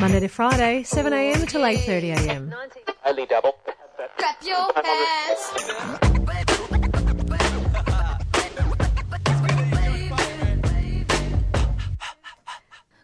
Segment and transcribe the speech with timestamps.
[0.00, 2.52] Monday to Friday, 7am till 8.30am.
[3.06, 3.56] Only double.
[4.16, 5.40] Clap your hands.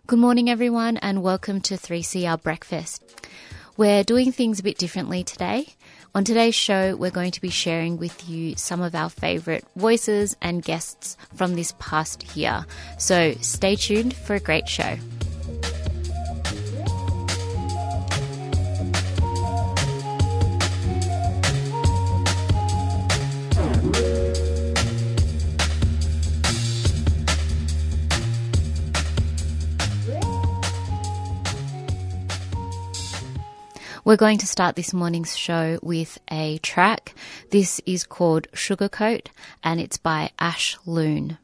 [0.09, 3.05] Good morning, everyone, and welcome to 3CR Breakfast.
[3.77, 5.69] We're doing things a bit differently today.
[6.13, 10.37] On today's show, we're going to be sharing with you some of our favourite voices
[10.43, 12.67] and guests from this past year.
[12.99, 14.99] So stay tuned for a great show.
[34.11, 37.15] We're going to start this morning's show with a track.
[37.51, 39.29] This is called Sugarcoat
[39.63, 41.39] and it's by Ash Loon.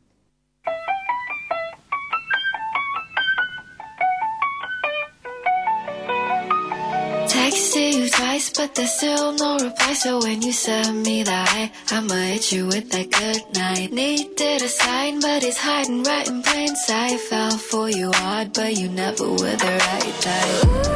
[7.28, 9.92] Texted you twice, but there's still no reply.
[9.92, 13.92] So when you send me that, I'ma hit you with that good night.
[13.92, 17.20] Needed a sign, but it's hiding right in plain sight.
[17.20, 20.95] Fell for you hard, but you never were the right type.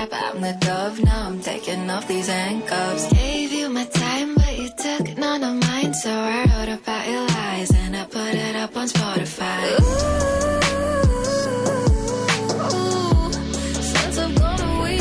[0.00, 3.12] I'm the dove, now I'm taking off these handcuffs.
[3.12, 5.92] Gave you my time, but you took none of mine.
[5.92, 9.80] So I wrote about your lies and I put it up on Spotify.
[9.80, 10.92] Ooh,
[13.82, 14.98] since I've gone away,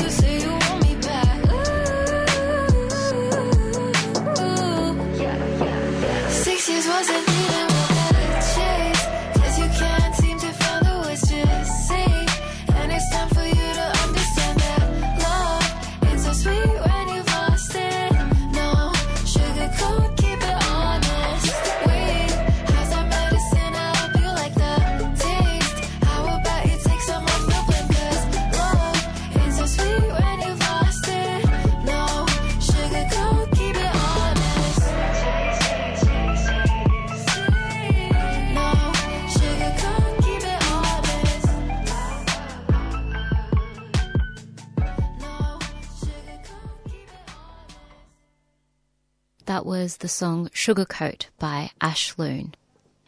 [49.98, 52.54] the song Sugarcoat by Ash Loon.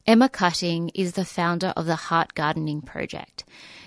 [0.08, 3.44] Emma Cutting is the founder of the Heart Gardening Project.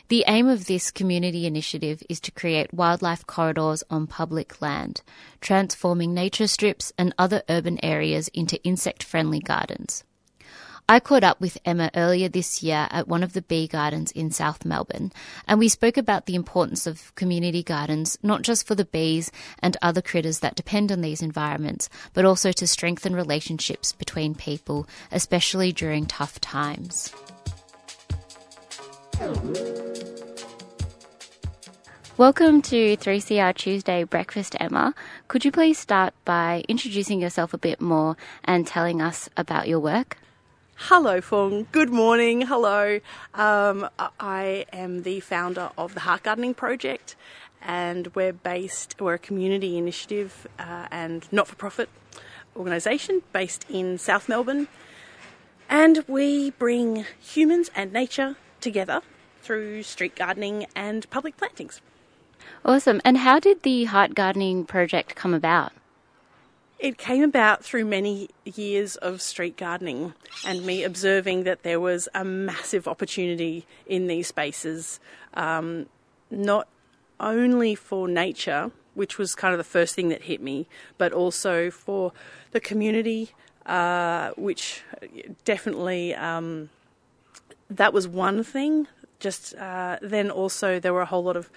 [0.09, 5.03] The aim of this community initiative is to create wildlife corridors on public land,
[5.41, 10.05] transforming nature strips and other urban areas into insect friendly gardens.
[10.92, 14.30] I caught up with Emma earlier this year at one of the bee gardens in
[14.30, 15.10] South Melbourne,
[15.48, 19.75] and we spoke about the importance of community gardens, not just for the bees and
[19.80, 25.72] other critters that depend on these environments, but also to strengthen relationships between people, especially
[25.72, 27.10] during tough times.
[32.19, 34.94] Welcome to 3CR Tuesday Breakfast, Emma.
[35.28, 39.80] Could you please start by introducing yourself a bit more and telling us about your
[39.80, 40.18] work?
[40.77, 41.66] Hello, Fung.
[41.71, 42.42] Good morning.
[42.42, 43.01] Hello.
[43.34, 43.89] Um,
[44.19, 47.15] I am the founder of the Heart Gardening Project,
[47.60, 51.89] and we're based, we're a community initiative uh, and not for profit
[52.57, 54.69] organisation based in South Melbourne.
[55.69, 59.03] And we bring humans and nature together
[59.41, 61.80] through street gardening and public plantings.
[62.65, 63.01] Awesome.
[63.04, 65.72] And how did the Heart Gardening Project come about?
[66.83, 70.15] It came about through many years of street gardening
[70.45, 74.99] and me observing that there was a massive opportunity in these spaces,
[75.34, 75.87] um,
[76.29, 76.67] not
[77.21, 80.67] only for nature, which was kind of the first thing that hit me,
[80.99, 82.13] but also for
[82.51, 83.31] the community,
[83.65, 84.83] uh, which
[85.45, 86.69] definitely um,
[87.71, 88.89] that was one thing.
[89.21, 91.49] Just uh, then also there were a whole lot of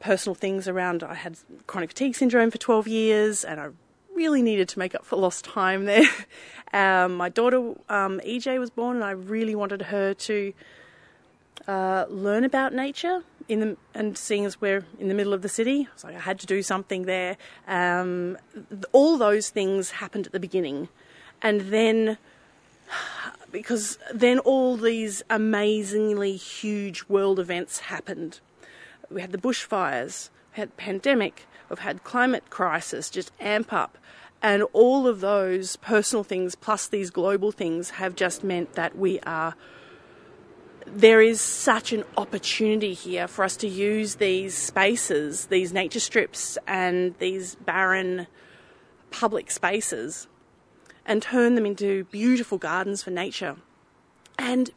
[0.00, 1.02] personal things around.
[1.02, 1.36] I had
[1.66, 3.68] chronic fatigue syndrome for 12 years, and I
[4.18, 6.08] really needed to make up for lost time there.
[6.70, 10.52] Um, my daughter um, EJ was born, and I really wanted her to
[11.66, 15.48] uh, learn about nature in the and seeing as we're in the middle of the
[15.48, 17.36] city, I was like I had to do something there.
[17.66, 18.36] Um,
[18.92, 20.88] all those things happened at the beginning,
[21.40, 22.18] and then
[23.50, 28.40] because then all these amazingly huge world events happened.
[29.10, 33.96] We had the bushfires, had pandemic, we've had climate crisis just amp up.
[34.40, 39.18] And all of those personal things plus these global things have just meant that we
[39.20, 39.54] are
[40.94, 46.56] there is such an opportunity here for us to use these spaces, these nature strips,
[46.66, 48.26] and these barren
[49.10, 50.28] public spaces
[51.04, 53.56] and turn them into beautiful gardens for nature.
[54.38, 54.70] And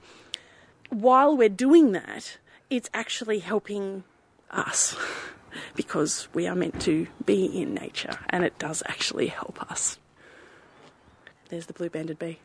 [0.89, 2.37] while we're doing that,
[2.69, 4.03] it's actually helping
[4.49, 4.95] us
[5.75, 9.99] because we are meant to be in nature and it does actually help us.
[11.49, 12.39] There's the blue banded bee.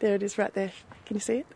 [0.00, 0.72] There it is right there.
[1.06, 1.46] Can you see it?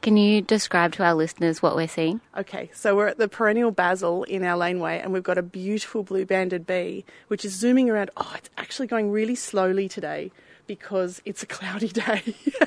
[0.00, 2.20] Can you describe to our listeners what we're seeing?
[2.36, 6.04] Okay, so we're at the perennial basil in our laneway, and we've got a beautiful
[6.04, 8.10] blue banded bee which is zooming around.
[8.16, 10.30] Oh, it's actually going really slowly today
[10.66, 12.22] because it's a cloudy day,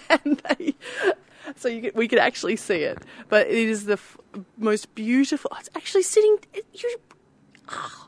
[0.09, 0.75] and they,
[1.55, 2.99] so you could, we could actually see it.
[3.29, 4.17] But it is the f-
[4.57, 5.51] most beautiful.
[5.53, 6.37] Oh, it's actually sitting.
[6.53, 6.97] It, you,
[7.71, 8.07] oh,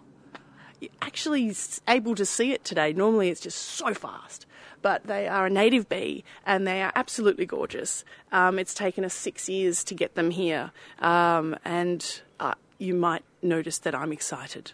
[0.79, 1.55] you're actually
[1.87, 2.93] able to see it today.
[2.93, 4.45] Normally, it's just so fast.
[4.81, 8.03] But they are a native bee and they are absolutely gorgeous.
[8.33, 13.23] Um, it's taken us six years to get them here, um, and uh, you might
[13.41, 14.73] notice that I'm excited.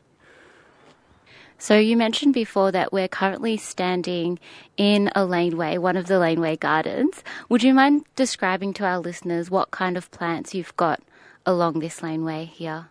[1.62, 4.40] So you mentioned before that we're currently standing
[4.78, 7.22] in a laneway, one of the laneway gardens.
[7.50, 11.02] Would you mind describing to our listeners what kind of plants you've got
[11.46, 12.88] along this laneway here?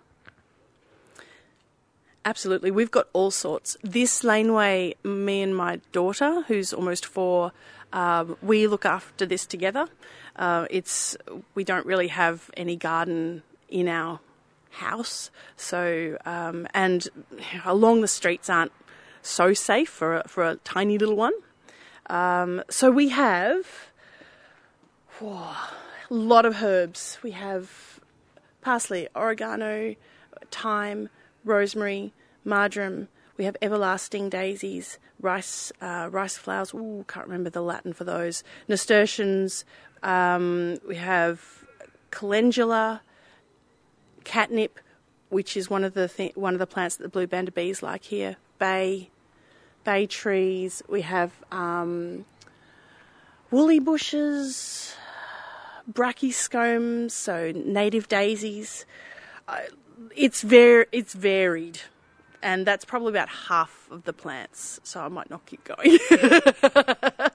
[2.28, 3.78] Absolutely, we've got all sorts.
[3.82, 7.52] This laneway, me and my daughter, who's almost four,
[7.90, 9.88] um, we look after this together.
[10.36, 11.16] Uh, it's
[11.54, 14.20] we don't really have any garden in our
[14.72, 17.08] house, so um, and
[17.64, 18.72] along the streets aren't
[19.22, 21.32] so safe for a, for a tiny little one.
[22.10, 23.66] Um, so we have
[25.18, 25.54] whoa,
[26.10, 27.16] a lot of herbs.
[27.22, 28.00] We have
[28.60, 29.94] parsley, oregano,
[30.50, 31.08] thyme,
[31.42, 32.12] rosemary,
[32.48, 33.08] marjoram.
[33.36, 36.74] We have everlasting daisies, rice, uh, rice flowers.
[36.74, 38.42] Ooh, can't remember the Latin for those.
[38.66, 39.64] Nasturtiums.
[40.02, 41.64] Um, we have
[42.10, 43.02] calendula,
[44.24, 44.80] catnip,
[45.28, 47.82] which is one of the th- one of the plants that the blue banded bees
[47.82, 48.36] like here.
[48.58, 49.10] Bay,
[49.84, 50.82] bay trees.
[50.88, 52.24] We have um,
[53.50, 54.94] woolly bushes,
[55.90, 58.84] brachyscomes, so native daisies.
[59.46, 59.60] Uh,
[60.16, 61.80] it's very it's varied,
[62.42, 64.80] and that's probably about half of the plants.
[64.82, 65.98] So I might not keep going.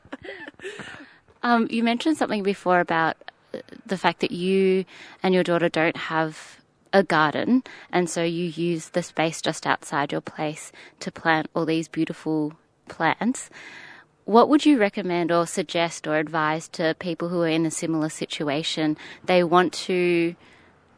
[1.44, 3.18] Um, you mentioned something before about
[3.54, 4.86] uh, the fact that you
[5.22, 6.62] and your daughter don't have
[6.94, 10.72] a garden, and so you use the space just outside your place
[11.02, 12.54] to plant all these beautiful
[12.88, 13.50] plants.
[14.26, 18.08] What would you recommend or suggest or advise to people who are in a similar
[18.08, 18.96] situation?
[19.26, 20.36] They want to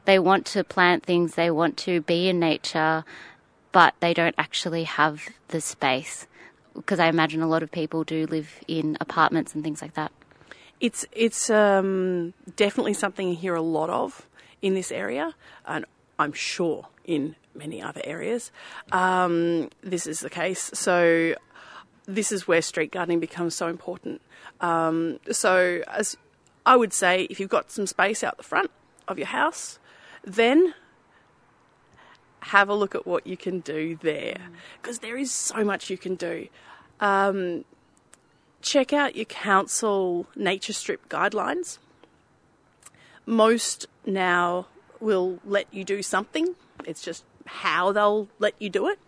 [0.03, 3.03] they want to plant things, they want to be in nature,
[3.75, 6.27] but they don't actually have the space.
[6.73, 10.13] Because I imagine a lot of people do live in apartments and things like that.
[10.79, 14.27] It's it's um, definitely something you hear a lot of
[14.61, 15.83] in this area, and
[16.17, 18.49] I'm sure in many other areas.
[18.93, 20.71] Um, this is the case.
[20.73, 21.35] So
[22.05, 24.21] this is where street gardening becomes so important.
[24.61, 26.15] Um, so as
[26.65, 28.71] I would say, if you've got some space out the front
[29.09, 29.79] of your house,
[30.23, 30.73] then
[32.45, 34.37] have a look at what you can do there
[34.79, 36.47] because there is so much you can do.
[36.99, 37.65] Um,
[38.61, 41.79] check out your council nature strip guidelines.
[43.25, 44.67] Most now
[44.99, 46.53] will let you do something,
[46.85, 48.99] it's just how they'll let you do it.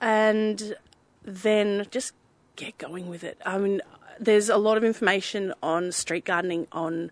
[0.00, 0.74] And
[1.22, 2.14] then just
[2.56, 3.38] get going with it.
[3.44, 3.82] I mean,
[4.18, 7.10] there's a lot of information on street gardening on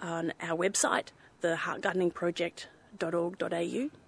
[0.00, 1.06] on our website,
[1.40, 4.01] the heartgardeningproject.org.au.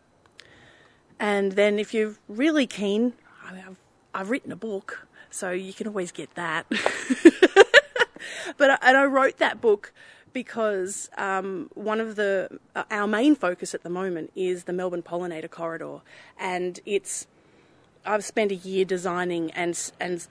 [1.18, 3.76] And then if you're really keen, I mean, I've,
[4.14, 6.66] I've written a book, so you can always get that.
[8.56, 9.92] but I, and I wrote that book
[10.34, 15.02] because um, one of the uh, our main focus at the moment is the Melbourne
[15.02, 16.00] Pollinator Corridor,
[16.38, 17.26] and it's
[18.04, 20.26] I've spent a year designing and and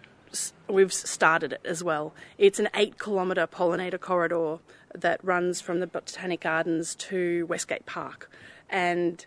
[0.68, 2.13] we've started it as well.
[2.38, 4.60] It's an eight kilometre pollinator corridor
[4.94, 8.30] that runs from the Botanic Gardens to Westgate Park,
[8.70, 9.25] and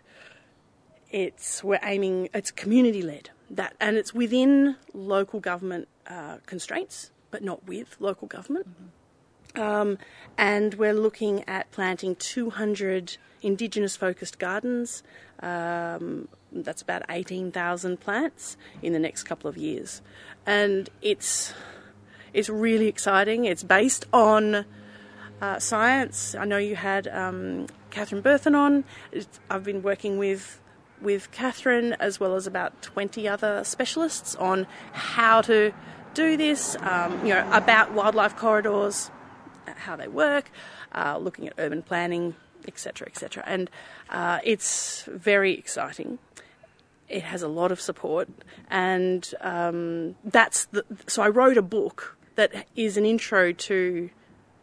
[1.11, 7.43] it's we're aiming it's community led that and it's within local government uh, constraints, but
[7.43, 8.67] not with local government.
[9.55, 9.97] Um,
[10.37, 15.03] and we're looking at planting 200 Indigenous focused gardens.
[15.39, 20.01] Um, that's about 18,000 plants in the next couple of years.
[20.45, 21.53] And it's,
[22.33, 23.45] it's really exciting.
[23.45, 24.65] It's based on
[25.41, 26.35] uh, science.
[26.35, 28.83] I know you had um, Catherine Berthon on.
[29.11, 30.59] It's- I've been working with
[31.01, 35.73] with Catherine as well as about 20 other specialists on how to
[36.13, 39.11] do this, um, you know, about wildlife corridors,
[39.65, 40.49] how they work,
[40.93, 42.35] uh, looking at urban planning,
[42.67, 43.43] etc., etc.
[43.45, 43.69] And
[44.09, 46.19] uh, it's very exciting.
[47.07, 48.27] It has a lot of support,
[48.69, 51.21] and um, that's the, so.
[51.21, 54.09] I wrote a book that is an intro to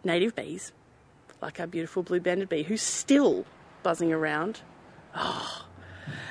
[0.04, 0.72] native bees,
[1.40, 3.46] like our beautiful blue banded bee, who's still
[3.82, 4.60] buzzing around,
[5.14, 5.64] oh.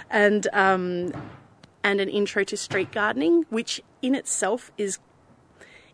[0.09, 1.13] And um,
[1.83, 4.99] and an intro to street gardening, which in itself is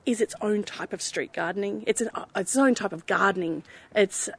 [0.06, 1.84] is its own type of street gardening.
[1.86, 3.64] It's an, its own type of gardening.
[3.96, 4.30] It's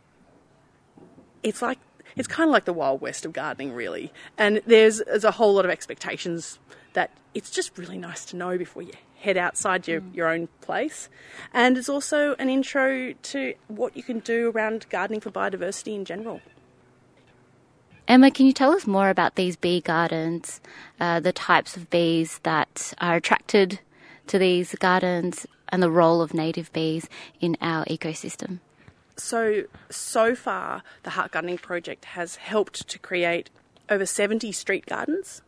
[1.42, 1.78] it's like
[2.16, 4.12] it's kind of like the wild west of gardening, really.
[4.36, 6.58] And there's there's a whole lot of expectations
[6.92, 11.08] that it's just really nice to know before you head outside your, your own place.
[11.52, 16.04] And it's also an intro to what you can do around gardening for biodiversity in
[16.04, 16.40] general.
[18.10, 20.60] Emma, can you tell us more about these bee gardens,
[20.98, 23.78] uh, the types of bees that are attracted
[24.26, 27.08] to these gardens, and the role of native bees
[27.40, 28.58] in our ecosystem?
[29.16, 33.48] So, so far, the Heart Gardening Project has helped to create
[33.88, 35.42] over 70 street gardens.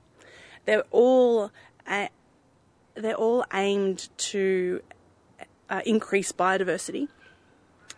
[0.64, 1.50] They're all,
[2.94, 4.82] they're all aimed to
[5.68, 7.08] uh, increase biodiversity.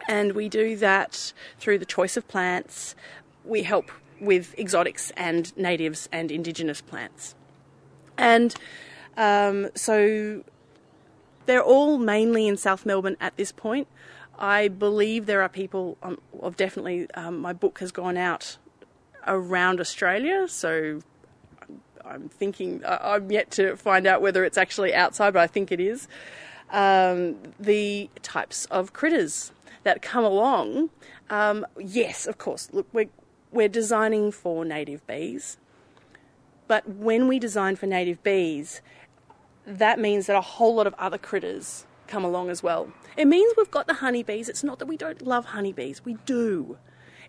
[0.08, 2.94] And we do that through the choice of plants.
[3.44, 3.90] We help
[4.20, 7.34] with exotics and natives and indigenous plants.
[8.16, 8.54] And
[9.16, 10.44] um, so
[11.46, 13.88] they're all mainly in South Melbourne at this point.
[14.38, 18.56] I believe there are people, um, I've definitely, um, my book has gone out
[19.26, 21.00] around Australia, so
[22.04, 25.70] I'm thinking, I- I'm yet to find out whether it's actually outside, but I think
[25.70, 26.08] it is.
[26.70, 29.52] Um, the types of critters
[29.84, 30.90] that come along,
[31.30, 33.08] um, yes, of course, look, we're,
[33.54, 35.56] we're designing for native bees,
[36.66, 38.82] but when we design for native bees,
[39.66, 42.92] that means that a whole lot of other critters come along as well.
[43.16, 44.48] It means we've got the honeybees.
[44.48, 46.78] It's not that we don't love honeybees, we do.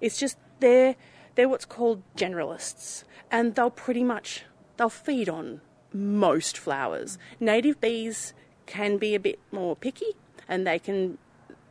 [0.01, 0.95] It's just they're
[1.35, 4.45] they're what's called generalists, and they'll pretty much
[4.77, 5.61] they'll feed on
[5.93, 7.17] most flowers.
[7.39, 8.33] Native bees
[8.65, 10.13] can be a bit more picky,
[10.47, 11.17] and they can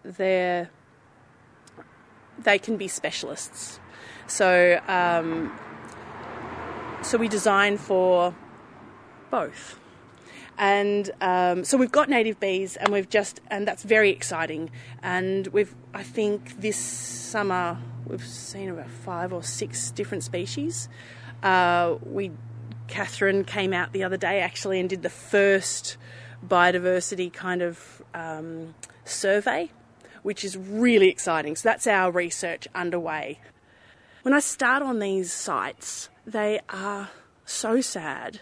[0.02, 0.70] they're
[2.38, 3.80] they can be specialists.
[4.34, 5.56] So um,
[7.02, 8.34] so we design for
[9.30, 9.78] both.
[10.58, 14.70] And um, so we've got native bees, and we've just, and that's very exciting.
[15.04, 20.88] And we've, I think, this summer we've seen about five or six different species.
[21.44, 22.32] Uh, we,
[22.88, 25.96] Catherine came out the other day actually and did the first
[26.44, 28.74] biodiversity kind of um,
[29.04, 29.70] survey,
[30.24, 31.54] which is really exciting.
[31.54, 33.38] So that's our research underway.
[34.24, 37.10] When I start on these sites, they are
[37.44, 38.40] so sad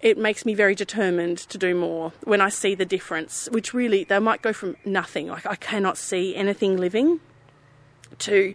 [0.00, 4.04] it makes me very determined to do more when I see the difference, which really,
[4.04, 7.18] they might go from nothing, like I cannot see anything living,
[8.18, 8.54] to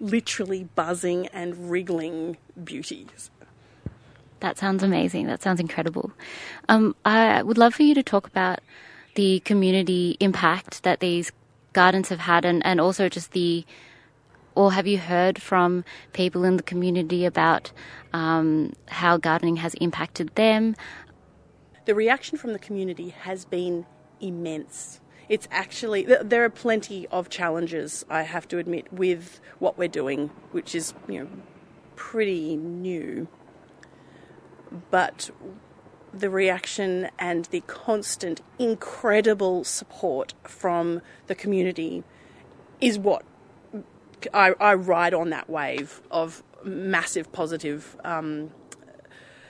[0.00, 3.30] literally buzzing and wriggling beauties.
[4.40, 5.26] That sounds amazing.
[5.26, 6.10] That sounds incredible.
[6.70, 8.60] Um, I would love for you to talk about
[9.14, 11.32] the community impact that these
[11.74, 13.66] gardens have had and, and also just the
[14.54, 17.72] or have you heard from people in the community about
[18.12, 20.76] um, how gardening has impacted them?
[21.86, 23.86] The reaction from the community has been
[24.20, 25.00] immense.
[25.28, 30.30] It's actually, there are plenty of challenges, I have to admit, with what we're doing,
[30.52, 31.28] which is, you know,
[31.96, 33.28] pretty new.
[34.90, 35.30] But
[36.12, 42.04] the reaction and the constant, incredible support from the community
[42.80, 43.24] is what
[44.32, 48.50] I, I ride on that wave of massive positive um,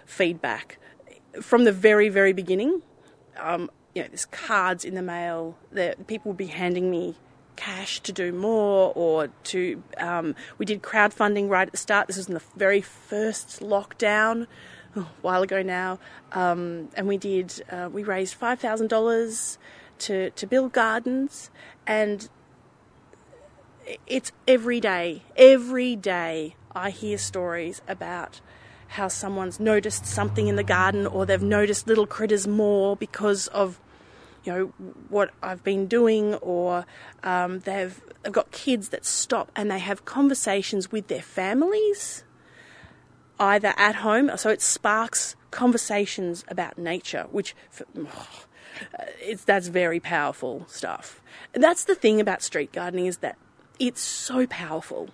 [0.07, 0.79] feedback
[1.41, 2.83] from the very, very beginning.
[3.39, 7.17] Um, you know, there's cards in the mail that people will be handing me
[7.57, 9.83] cash to do more or to.
[9.99, 12.09] Um, we did crowdfunding right at the start.
[12.09, 14.47] This was in the very first lockdown.
[14.97, 15.99] a while ago now,
[16.33, 19.59] um, and we did uh, we raised five thousand dollars
[19.99, 21.51] to to build gardens,
[21.87, 22.29] and
[24.07, 28.41] it's every day, every day I hear stories about
[28.89, 33.81] how someone's noticed something in the garden or they've noticed little critters more because of
[34.45, 34.73] you know
[35.09, 36.87] what I've been doing or
[37.23, 42.25] um, they've, they've got kids that stop and they have conversations with their families
[43.41, 44.31] either at home.
[44.37, 47.55] So it sparks conversations about nature which
[49.21, 51.23] it's that's very powerful stuff.
[51.55, 53.39] And that's the thing about street gardening is that
[53.79, 55.11] it's so powerful.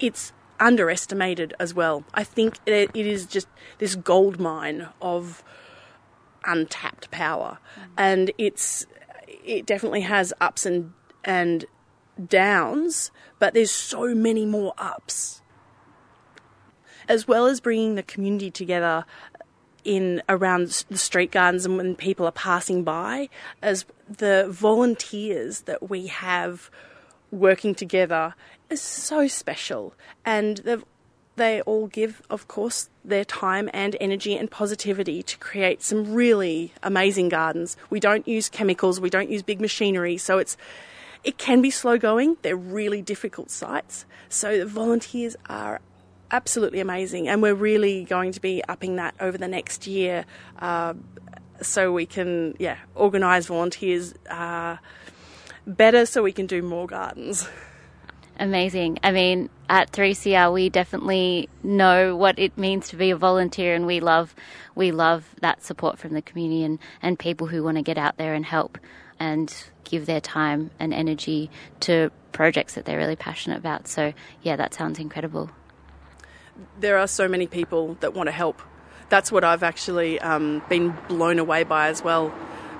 [0.00, 2.04] It's underestimated as well.
[2.14, 3.48] I think it, it is just
[3.78, 5.42] this gold mine of
[6.44, 7.88] untapped power, mm.
[7.96, 8.86] and it's
[9.44, 10.92] it definitely has ups and
[11.24, 11.64] and
[12.28, 15.40] downs, but there's so many more ups.
[17.08, 19.04] As well as bringing the community together
[19.84, 23.28] in around the street gardens and when people are passing by
[23.62, 26.70] as the volunteers that we have
[27.30, 28.34] working together
[28.70, 29.94] is so special.
[30.24, 30.84] And
[31.36, 36.72] they all give of course their time and energy and positivity to create some really
[36.82, 37.76] amazing gardens.
[37.90, 40.56] We don't use chemicals we don't use big machinery so it's
[41.24, 42.36] it can be slow going.
[42.42, 44.04] They're really difficult sites.
[44.28, 45.80] So the volunteers are
[46.32, 50.24] absolutely amazing, and we're really going to be upping that over the next year,
[50.58, 50.94] uh,
[51.60, 54.76] so we can yeah organise volunteers uh,
[55.66, 57.46] better, so we can do more gardens.
[58.40, 58.98] Amazing.
[59.04, 63.86] I mean, at 3CR, we definitely know what it means to be a volunteer, and
[63.86, 64.34] we love
[64.74, 68.16] we love that support from the community and, and people who want to get out
[68.16, 68.78] there and help
[69.20, 73.86] and give their time and energy to projects that they're really passionate about.
[73.86, 75.50] So, yeah, that sounds incredible
[76.78, 78.62] there are so many people that want to help.
[79.08, 82.34] That's what I've actually um, been blown away by as well.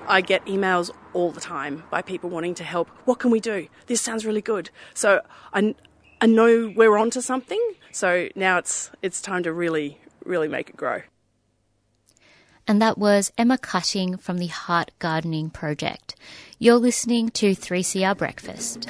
[0.07, 2.89] I get emails all the time by people wanting to help.
[3.05, 3.67] What can we do?
[3.87, 4.69] This sounds really good.
[4.93, 5.21] So
[5.53, 5.75] I,
[6.19, 7.61] I know we're onto something.
[7.91, 11.03] So now it's it's time to really really make it grow.
[12.65, 16.15] And that was Emma Cutting from the Heart Gardening Project.
[16.59, 18.89] You're listening to 3CR Breakfast.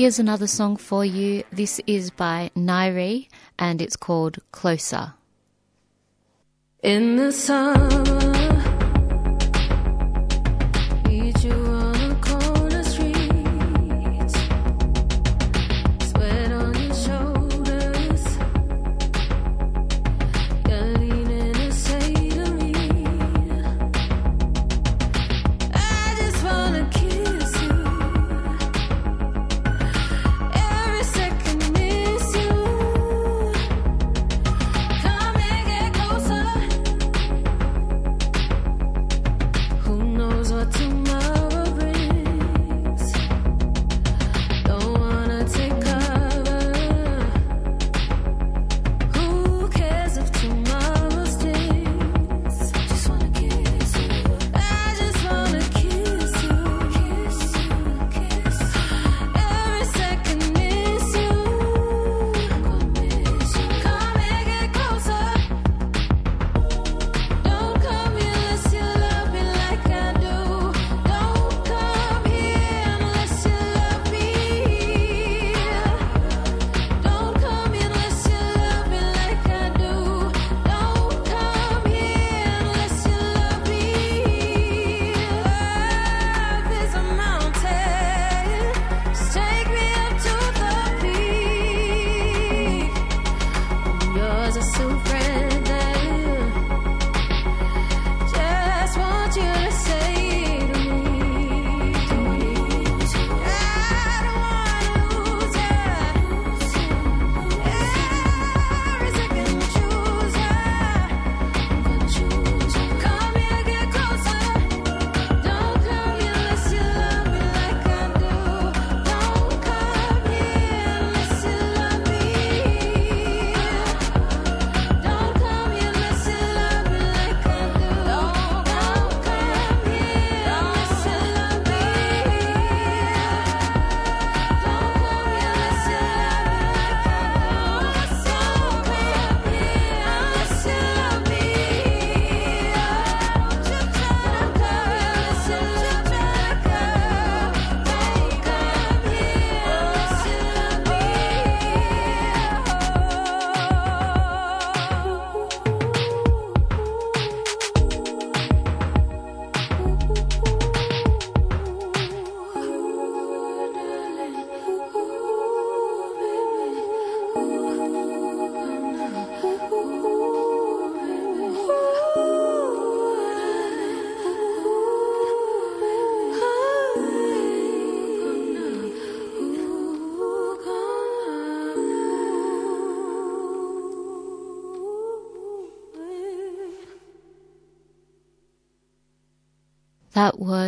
[0.00, 1.44] Here's another song for you.
[1.52, 5.12] This is by Nairi and it's called Closer.
[6.82, 7.30] In the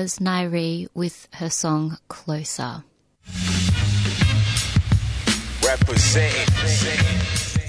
[0.02, 2.82] was Nairi with her song Closer.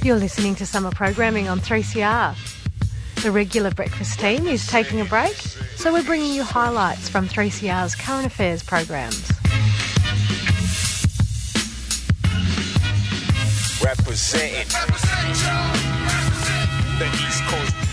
[0.01, 2.33] You're listening to summer programming on 3CR.
[3.21, 5.35] The regular breakfast team is taking a break,
[5.75, 9.29] so we're bringing you highlights from 3CR's current affairs programs.
[13.83, 14.67] Representing.
[16.97, 17.92] The East Coast.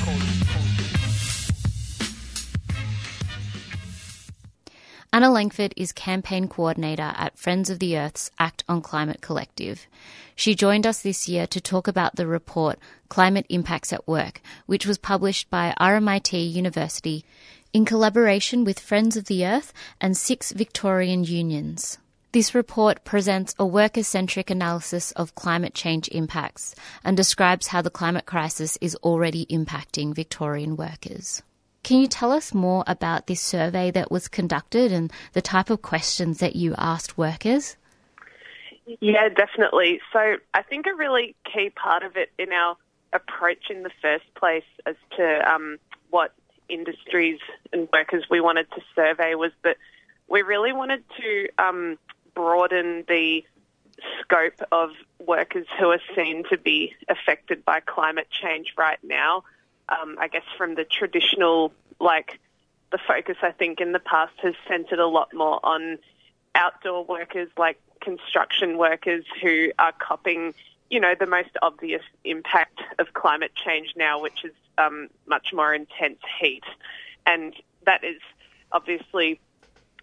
[5.12, 9.88] Anna Langford is campaign coordinator at Friends of the Earth's Act on Climate Collective.
[10.36, 14.86] She joined us this year to talk about the report Climate Impacts at Work, which
[14.86, 17.24] was published by RMIT University
[17.72, 21.98] in collaboration with Friends of the Earth and six Victorian unions.
[22.30, 27.90] This report presents a worker centric analysis of climate change impacts and describes how the
[27.90, 31.42] climate crisis is already impacting Victorian workers.
[31.82, 35.82] Can you tell us more about this survey that was conducted and the type of
[35.82, 37.76] questions that you asked workers?
[39.00, 40.00] Yeah, definitely.
[40.12, 42.76] So I think a really key part of it in our
[43.12, 45.78] approach in the first place as to um,
[46.10, 46.32] what
[46.68, 47.38] industries
[47.72, 49.76] and workers we wanted to survey was that
[50.28, 51.98] we really wanted to um,
[52.34, 53.44] broaden the
[54.22, 54.90] scope of
[55.26, 59.42] workers who are seen to be affected by climate change right now
[59.90, 62.38] um, I guess from the traditional, like
[62.92, 65.98] the focus I think in the past has centered a lot more on
[66.54, 70.54] outdoor workers like construction workers who are copping,
[70.90, 75.74] you know, the most obvious impact of climate change now, which is um, much more
[75.74, 76.64] intense heat.
[77.26, 77.54] And
[77.86, 78.20] that is
[78.72, 79.40] obviously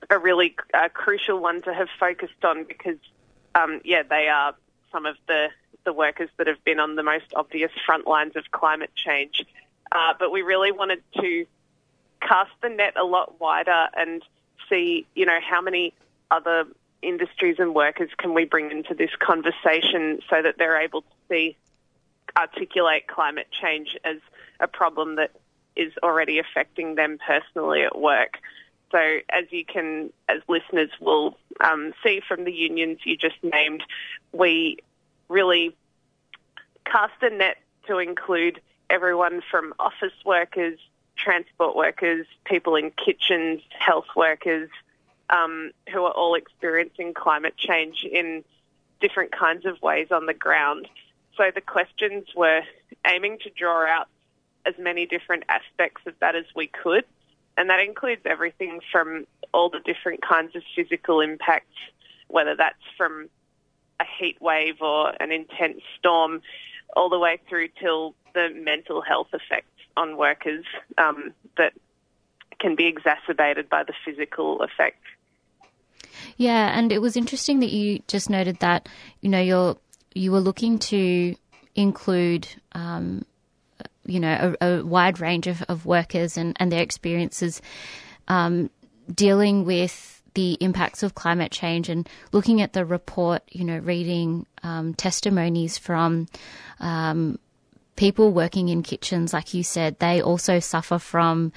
[0.10, 2.97] a really uh, crucial one to have focused on because,
[3.56, 4.56] um, yeah, they are
[4.91, 5.47] some of the,
[5.84, 9.45] the workers that have been on the most obvious front lines of climate change.
[9.91, 11.45] Uh, but we really wanted to
[12.21, 14.21] cast the net a lot wider and
[14.69, 15.93] see, you know, how many
[16.32, 16.65] other
[17.02, 21.56] industries and workers can we bring into this conversation so that they're able to see,
[22.36, 24.17] articulate climate change as
[24.60, 25.32] a problem that
[25.76, 28.38] is already affecting them personally at work.
[28.91, 33.84] So, as you can, as listeners will um, see from the unions you just named,
[34.32, 34.78] we
[35.28, 35.76] really
[36.86, 40.80] cast a net to include everyone from office workers,
[41.15, 44.69] transport workers, people in kitchens, health workers,
[45.30, 48.43] um, who are all experiencing climate change in
[49.02, 50.88] different kinds of ways on the ground.
[51.36, 52.62] So the questions were
[53.06, 54.08] aiming to draw out
[54.65, 57.06] as many different aspects of that as we could.
[57.58, 61.76] And that includes everything from all the different kinds of physical impacts,
[62.28, 63.30] whether that's from
[64.00, 66.41] a heat wave or an intense storm,
[66.95, 70.63] all the way through till the mental health effects on workers
[71.00, 71.73] um, that
[72.60, 75.04] can be exacerbated by the physical effects.
[76.38, 78.88] Yeah, and it was interesting that you just noted that
[79.21, 79.78] you know you're
[80.13, 81.36] you were looking to
[81.76, 83.26] include um,
[84.06, 87.62] you know a, a, wide range of, of workers and, and their experiences
[88.28, 88.69] um,
[89.13, 94.45] dealing with the impacts of climate change and looking at the report, you know, reading
[94.62, 96.28] um, testimonies from
[96.80, 97.39] um,
[97.98, 101.52] people working in kitchens, like you said, they also suffer from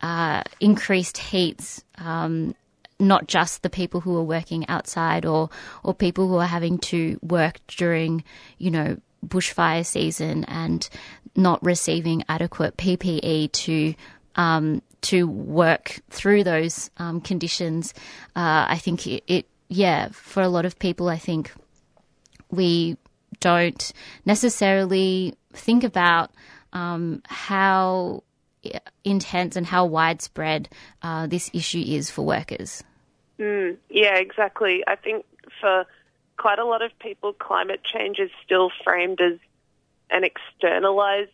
[0.00, 1.82] uh, increased heats.
[1.98, 2.54] Um,
[3.00, 5.48] not just the people who are working outside or
[5.82, 8.22] or people who are having to work during,
[8.58, 10.88] you know, bushfire season and
[11.34, 13.94] not receiving adequate PPE to
[14.36, 17.94] um, to work through those um, conditions.
[18.36, 21.52] Uh, I think it, it, yeah, for a lot of people, I think
[22.50, 22.96] we
[23.38, 23.92] don't
[24.24, 26.30] necessarily think about
[26.72, 28.22] um, how
[29.04, 30.68] intense and how widespread
[31.02, 32.82] uh, this issue is for workers.
[33.38, 34.84] Mm, yeah, exactly.
[34.86, 35.24] I think
[35.60, 35.86] for
[36.36, 39.38] quite a lot of people, climate change is still framed as
[40.10, 41.30] an externalized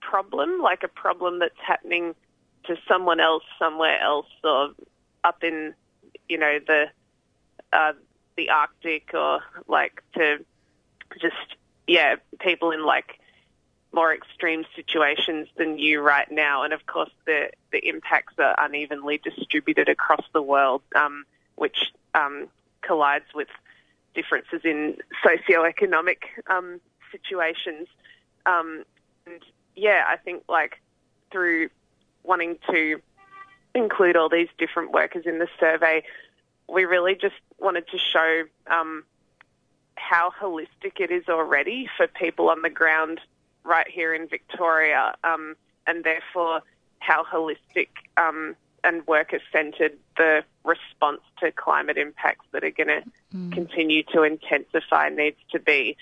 [0.00, 2.14] problem, like a problem that's happening
[2.64, 4.70] to someone else somewhere else or
[5.24, 5.74] up in,
[6.28, 6.86] you know, the
[7.72, 7.92] uh,
[8.36, 10.44] the Arctic or like to
[11.20, 13.18] just yeah, people in like
[13.92, 16.62] more extreme situations than you right now.
[16.62, 21.24] And of course, the, the impacts are unevenly distributed across the world, um,
[21.56, 22.48] which um,
[22.82, 23.48] collides with
[24.14, 26.18] differences in socioeconomic
[26.48, 27.88] um, situations.
[28.44, 28.84] Um,
[29.26, 29.42] and
[29.74, 30.80] yeah, I think like
[31.32, 31.70] through
[32.24, 33.00] wanting to
[33.74, 36.02] include all these different workers in the survey,
[36.68, 39.04] we really just wanted to show um,
[39.98, 43.20] how holistic it is already for people on the ground
[43.64, 45.56] right here in Victoria, um,
[45.86, 46.62] and therefore
[47.00, 53.02] how holistic um, and worker centred the response to climate impacts that are going to
[53.50, 55.96] continue to intensify needs to be.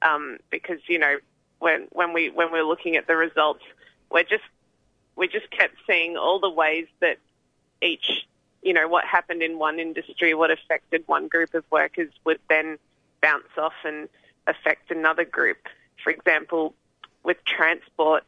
[0.00, 1.18] Um, because you know
[1.58, 3.62] when when we when we're looking at the results,
[4.10, 4.44] we're just
[5.14, 7.18] we just kept seeing all the ways that
[7.80, 8.26] each
[8.62, 12.78] you know what happened in one industry, what affected one group of workers would then
[13.22, 14.08] bounce off and
[14.46, 15.68] affect another group.
[16.02, 16.74] For example,
[17.22, 18.24] with transport,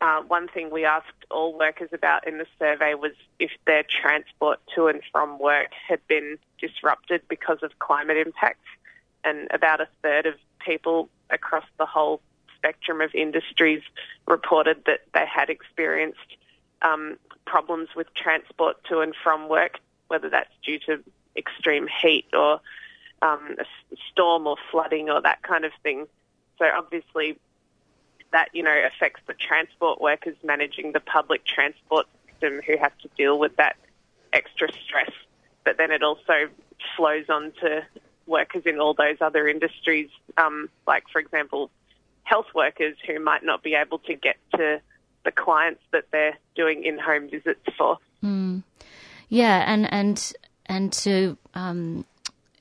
[0.00, 4.58] uh, one thing we asked all workers about in the survey was if their transport
[4.74, 8.68] to and from work had been disrupted because of climate impacts.
[9.24, 12.22] And about a third of people across the whole
[12.56, 13.82] spectrum of industries
[14.26, 16.36] reported that they had experienced
[16.82, 21.02] um, problems with transport to and from work, whether that's due to
[21.36, 22.60] extreme heat or
[23.22, 26.06] um, a storm or flooding or that kind of thing.
[26.58, 27.38] So obviously,
[28.32, 33.08] that you know affects the transport workers managing the public transport system who have to
[33.16, 33.76] deal with that
[34.32, 35.10] extra stress.
[35.64, 36.48] But then it also
[36.96, 37.84] flows on to
[38.26, 41.70] workers in all those other industries, um, like for example,
[42.22, 44.80] health workers who might not be able to get to
[45.24, 47.98] the clients that they're doing in-home visits for.
[49.28, 50.32] Yeah, and and
[50.66, 52.04] and to um,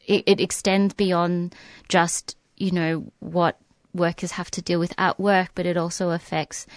[0.10, 1.56] it, it extends beyond
[1.88, 3.58] just you know what
[3.94, 6.68] workers have to deal with at work, but it also affects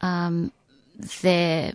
[0.00, 0.52] um,
[1.22, 1.72] their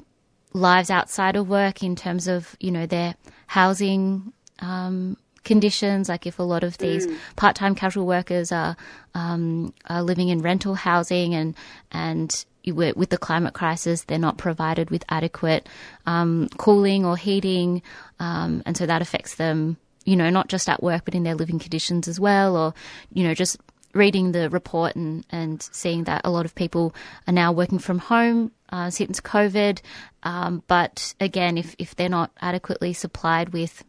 [0.53, 3.15] lives outside of work in terms of you know their
[3.47, 6.07] housing um, conditions.
[6.07, 8.77] Like if a lot of these part-time casual workers are
[9.15, 11.55] um, are living in rental housing and
[11.91, 15.67] and with with the climate crisis, they're not provided with adequate
[16.05, 17.81] um, cooling or heating,
[18.19, 19.77] um, and so that affects them.
[20.09, 22.73] You know, not just at work, but in their living conditions as well, or
[23.13, 23.57] you know, just
[23.93, 26.93] reading the report and, and seeing that a lot of people
[27.27, 29.81] are now working from home uh, since COVID.
[30.23, 33.83] Um, but again, if, if they're not adequately supplied with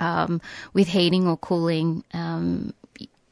[0.00, 0.40] um,
[0.72, 2.74] with heating or cooling, um,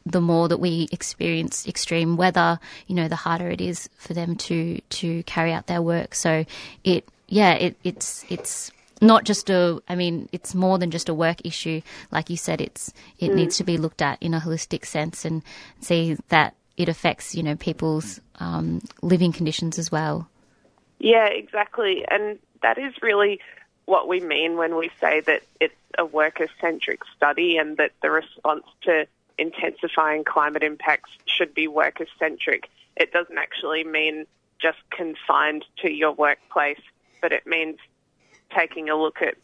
[0.07, 4.37] the more that we experience extreme weather, you know, the harder it is for them
[4.37, 6.14] to to carry out their work.
[6.14, 6.44] So
[6.85, 8.70] it, yeah, it, it's it's
[9.03, 9.83] not just a.
[9.88, 11.83] I mean, it's more than just a work issue.
[12.11, 15.43] Like you said, it's it needs to be looked at in a holistic sense and
[15.81, 20.29] see that it affects you know people's um, living conditions as well.
[20.99, 22.05] Yeah, exactly.
[22.09, 23.41] And that is really
[23.87, 28.11] what we mean when we say that it's a worker centric study and that the
[28.11, 32.71] response to intensifying climate impacts should be worker centric.
[32.97, 34.27] It doesn't actually mean
[34.61, 36.81] just confined to your workplace,
[37.21, 37.79] but it means
[38.57, 39.35] taking a look at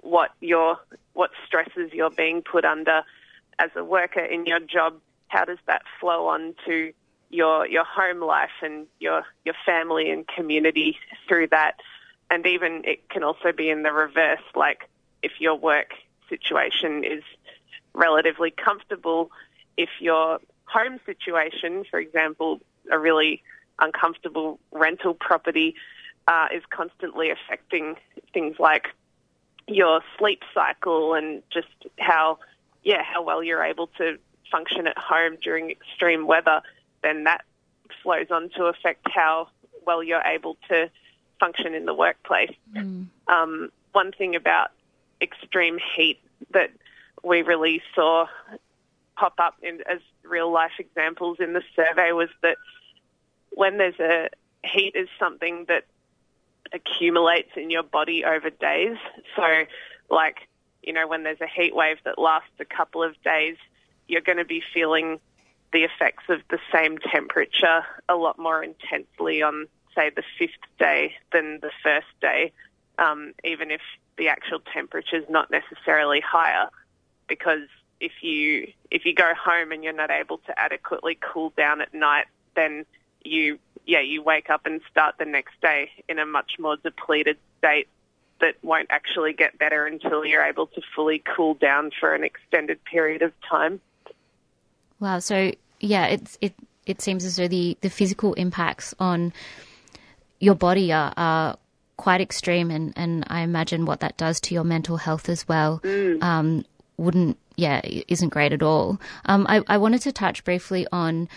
[0.00, 0.78] what your
[1.12, 3.02] what stresses you're being put under
[3.58, 4.94] as a worker in your job.
[5.28, 6.92] How does that flow on to
[7.30, 11.80] your your home life and your your family and community through that?
[12.30, 14.88] And even it can also be in the reverse, like
[15.22, 15.92] if your work
[16.28, 17.22] situation is
[17.94, 19.30] relatively comfortable,
[19.76, 22.60] if your home situation, for example,
[22.90, 23.42] a really
[23.78, 25.74] uncomfortable rental property,
[26.28, 27.96] uh, is constantly affecting
[28.32, 28.88] things like
[29.66, 32.38] your sleep cycle and just how,
[32.84, 34.18] yeah, how well you're able to
[34.52, 36.60] function at home during extreme weather,
[37.02, 37.44] then that
[38.02, 39.48] flows on to affect how
[39.86, 40.90] well you're able to
[41.40, 42.54] function in the workplace.
[43.28, 44.70] Um, one thing about
[45.20, 46.20] extreme heat
[46.52, 46.70] that
[47.24, 48.26] we really saw
[49.16, 52.56] pop up in, as real life examples in the survey was that
[53.50, 54.28] when there's a
[54.62, 55.84] heat is something that
[56.72, 58.96] accumulates in your body over days.
[59.36, 59.64] So,
[60.10, 60.48] like,
[60.82, 63.56] you know, when there's a heat wave that lasts a couple of days,
[64.06, 65.20] you're going to be feeling
[65.72, 71.14] the effects of the same temperature a lot more intensely on, say, the fifth day
[71.32, 72.52] than the first day,
[72.98, 73.82] um, even if
[74.16, 76.68] the actual temperature is not necessarily higher.
[77.28, 77.68] Because
[78.00, 81.92] if you if you go home and you're not able to adequately cool down at
[81.92, 82.26] night,
[82.56, 82.86] then
[83.24, 87.38] you yeah you wake up and start the next day in a much more depleted
[87.58, 87.88] state
[88.40, 92.78] that won't actually get better until you're able to fully cool down for an extended
[92.84, 93.80] period of time.
[95.00, 95.18] Wow.
[95.18, 96.54] So yeah, it's it
[96.86, 99.32] it seems as though the the physical impacts on
[100.38, 101.56] your body are, are
[101.96, 105.80] quite extreme, and and I imagine what that does to your mental health as well.
[106.20, 106.64] Um,
[106.96, 109.00] wouldn't yeah isn't great at all.
[109.24, 111.28] Um, I I wanted to touch briefly on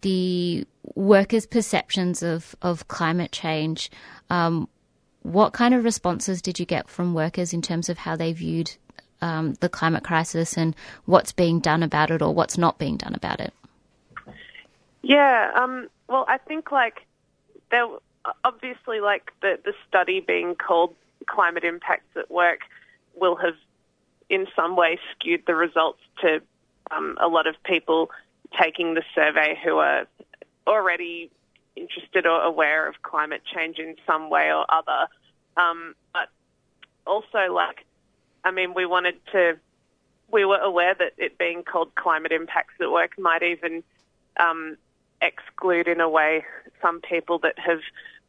[0.00, 3.90] the workers' perceptions of of climate change.
[4.30, 4.68] Um,
[5.22, 8.76] what kind of responses did you get from workers in terms of how they viewed
[9.22, 10.76] um, the climate crisis and
[11.06, 13.54] what's being done about it or what's not being done about it?
[15.02, 17.06] Yeah, um, well, I think like
[17.70, 17.86] there
[18.44, 20.94] obviously like the the study being called
[21.26, 22.60] climate impacts at work
[23.14, 23.54] will have
[24.28, 26.40] in some way skewed the results to
[26.90, 28.10] um, a lot of people
[28.60, 30.06] taking the survey who are
[30.66, 31.30] already
[31.76, 35.08] interested or aware of climate change in some way or other.
[35.56, 36.28] Um, but
[37.06, 37.84] also, like,
[38.44, 39.58] I mean, we wanted to,
[40.30, 43.82] we were aware that it being called climate impacts at work might even
[44.38, 44.76] um,
[45.20, 46.44] exclude, in a way,
[46.80, 47.80] some people that have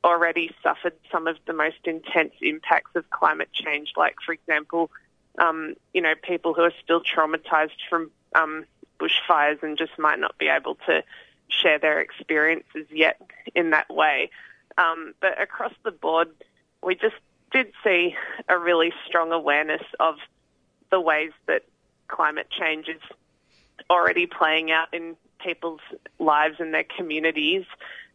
[0.03, 4.91] already suffered some of the most intense impacts of climate change, like, for example,
[5.39, 8.65] um, you know, people who are still traumatized from um,
[8.99, 11.03] bushfires and just might not be able to
[11.47, 13.21] share their experiences yet
[13.53, 14.29] in that way.
[14.77, 16.29] Um, but across the board,
[16.83, 17.15] we just
[17.51, 18.15] did see
[18.49, 20.15] a really strong awareness of
[20.91, 21.63] the ways that
[22.07, 23.01] climate change is
[23.89, 25.81] already playing out in people's
[26.19, 27.65] lives and their communities.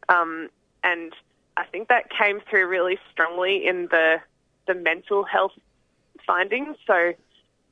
[0.08, 0.48] Um,
[0.82, 1.12] and
[1.56, 4.20] I think that came through really strongly in the
[4.66, 5.52] the mental health
[6.26, 6.76] findings.
[6.86, 7.12] So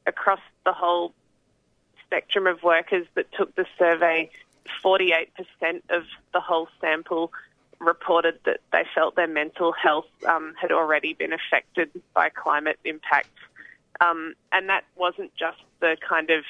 [0.07, 1.15] across the whole
[2.09, 4.31] spectrum of workers that took the survey,
[4.83, 5.29] 48%
[5.91, 7.33] of the whole sample
[7.81, 13.29] reported that they felt their mental health um, had already been affected by climate impacts.
[14.01, 16.45] Um, and that wasn't just the kind of,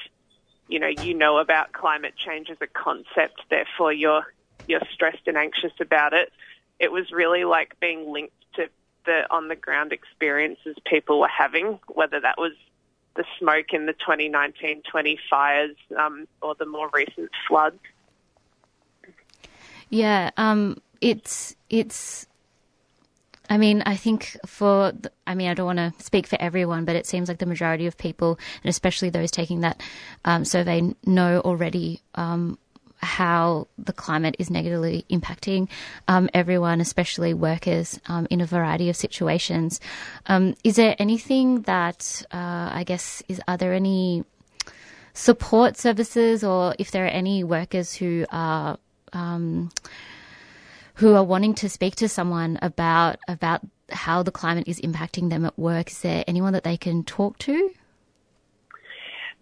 [0.67, 4.25] you know, you know about climate change as a concept, therefore you're
[4.67, 6.31] you're stressed and anxious about it.
[6.79, 8.69] It was really like being linked to
[9.05, 12.53] the on the ground experiences people were having, whether that was
[13.19, 17.79] the smoke in the 2019-20 fires um, or the more recent floods.
[19.89, 22.27] Yeah, um, it's it's.
[23.49, 24.93] I mean, I think for
[25.27, 27.87] I mean, I don't want to speak for everyone, but it seems like the majority
[27.87, 29.81] of people, and especially those taking that
[30.23, 32.57] um, survey, know already um,
[33.01, 35.67] how the climate is negatively impacting
[36.07, 39.79] um, everyone, especially workers, um, in a variety of situations.
[40.27, 43.41] Um, is there anything that uh, I guess is?
[43.47, 44.23] Are there any
[45.13, 48.77] support services, or if there are any workers who are
[49.13, 49.71] um,
[50.95, 55.45] who are wanting to speak to someone about about how the climate is impacting them
[55.45, 55.89] at work?
[55.91, 57.71] Is there anyone that they can talk to?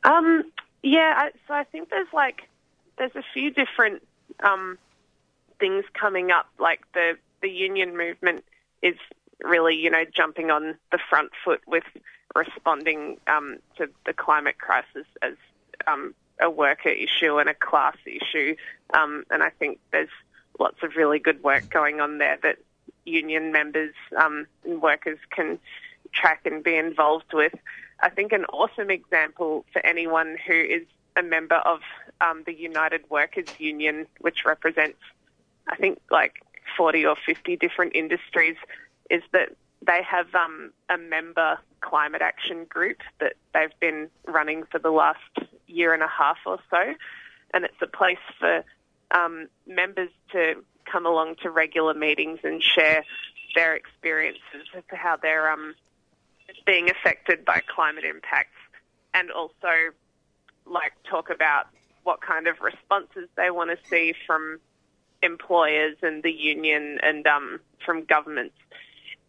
[0.03, 0.43] Um,
[0.83, 2.47] yeah, I, so I think there's like
[2.97, 4.03] there's a few different
[4.41, 4.77] um,
[5.59, 6.47] things coming up.
[6.59, 8.43] Like the the union movement
[8.81, 8.95] is
[9.43, 11.83] really you know jumping on the front foot with
[12.35, 15.33] responding um, to the climate crisis as
[15.87, 18.55] um, a worker issue and a class issue.
[18.93, 20.09] Um, and I think there's
[20.59, 22.57] lots of really good work going on there that
[23.05, 25.59] union members um, and workers can
[26.13, 27.53] track and be involved with.
[27.99, 30.83] I think an awesome example for anyone who is
[31.17, 31.79] a member of
[32.21, 34.99] um, the United Workers Union, which represents,
[35.67, 36.35] I think, like
[36.77, 38.55] 40 or 50 different industries,
[39.09, 39.49] is that
[39.85, 45.19] they have um, a member climate action group that they've been running for the last
[45.67, 46.93] year and a half or so.
[47.53, 48.63] And it's a place for
[49.11, 53.03] um, members to come along to regular meetings and share
[53.55, 55.75] their experiences as to how they're um,
[56.65, 58.57] being affected by climate impacts
[59.13, 59.91] and also
[60.69, 61.67] like talk about
[62.03, 64.59] what kind of responses they want to see from
[65.21, 68.55] employers and the union and um, from governments.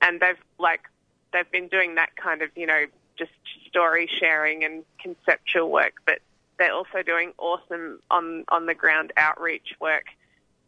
[0.00, 0.82] And they've like
[1.32, 2.86] they've been doing that kind of you know
[3.16, 3.32] just
[3.66, 6.20] story sharing and conceptual work, but
[6.58, 10.04] they're also doing awesome on on the ground outreach work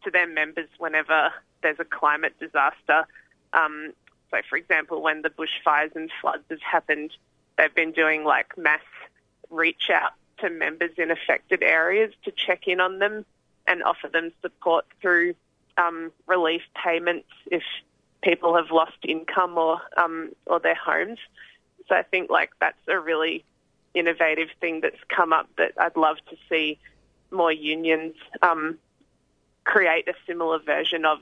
[0.03, 1.31] to their members whenever
[1.61, 3.05] there's a climate disaster.
[3.53, 3.93] Um,
[4.31, 7.11] so, for example, when the bushfires and floods have happened,
[7.57, 8.81] they've been doing like mass
[9.49, 13.25] reach out to members in affected areas to check in on them
[13.67, 15.35] and offer them support through
[15.77, 17.63] um, relief payments if
[18.21, 21.19] people have lost income or um, or their homes.
[21.87, 23.43] So I think like that's a really
[23.93, 26.79] innovative thing that's come up that I'd love to see
[27.31, 28.77] more unions um,
[29.63, 31.19] create a similar version of.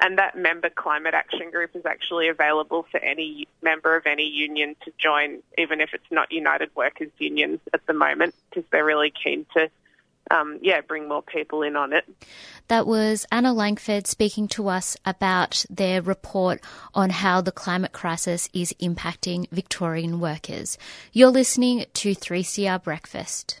[0.00, 4.76] And that member climate action group is actually available for any member of any union
[4.84, 9.12] to join, even if it's not United Workers Union at the moment, because they're really
[9.12, 9.70] keen to
[10.30, 12.04] um, yeah, bring more people in on it.
[12.68, 16.60] That was Anna Langford speaking to us about their report
[16.94, 20.78] on how the climate crisis is impacting Victorian workers.
[21.12, 23.60] You're listening to 3CR Breakfast.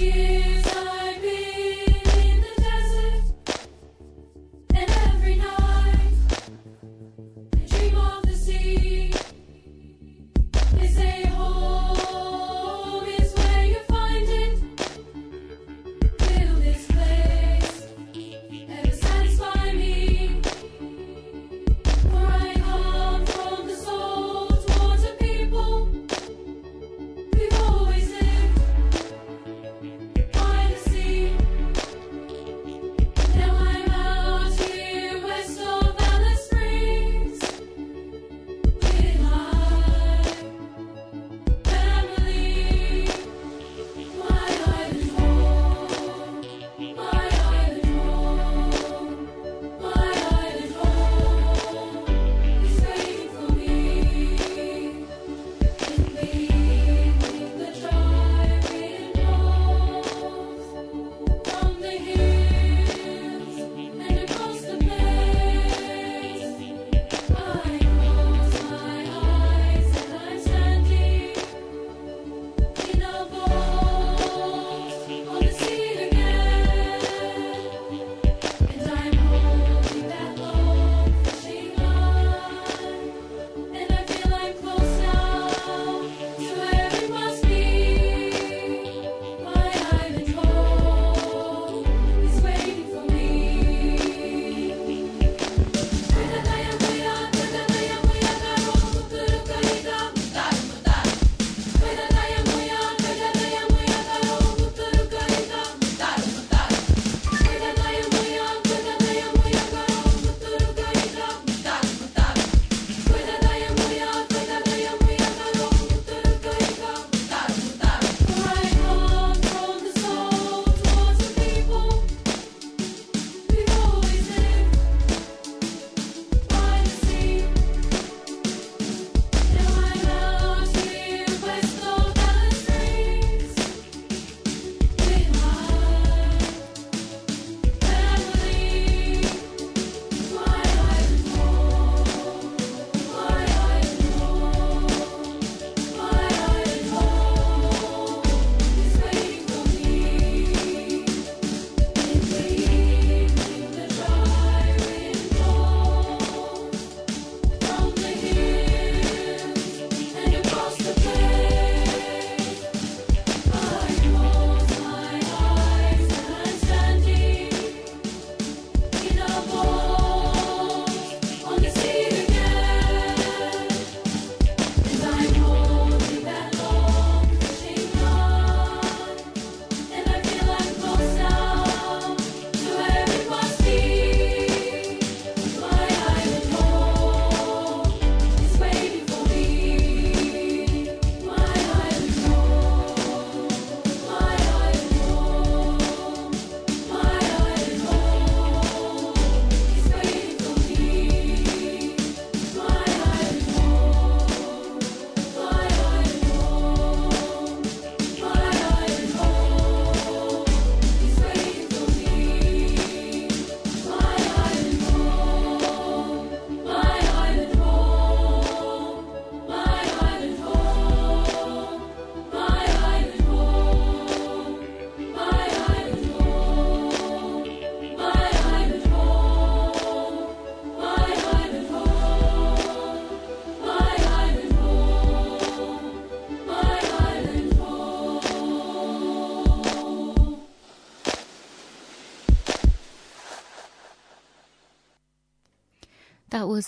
[0.00, 0.67] Excuse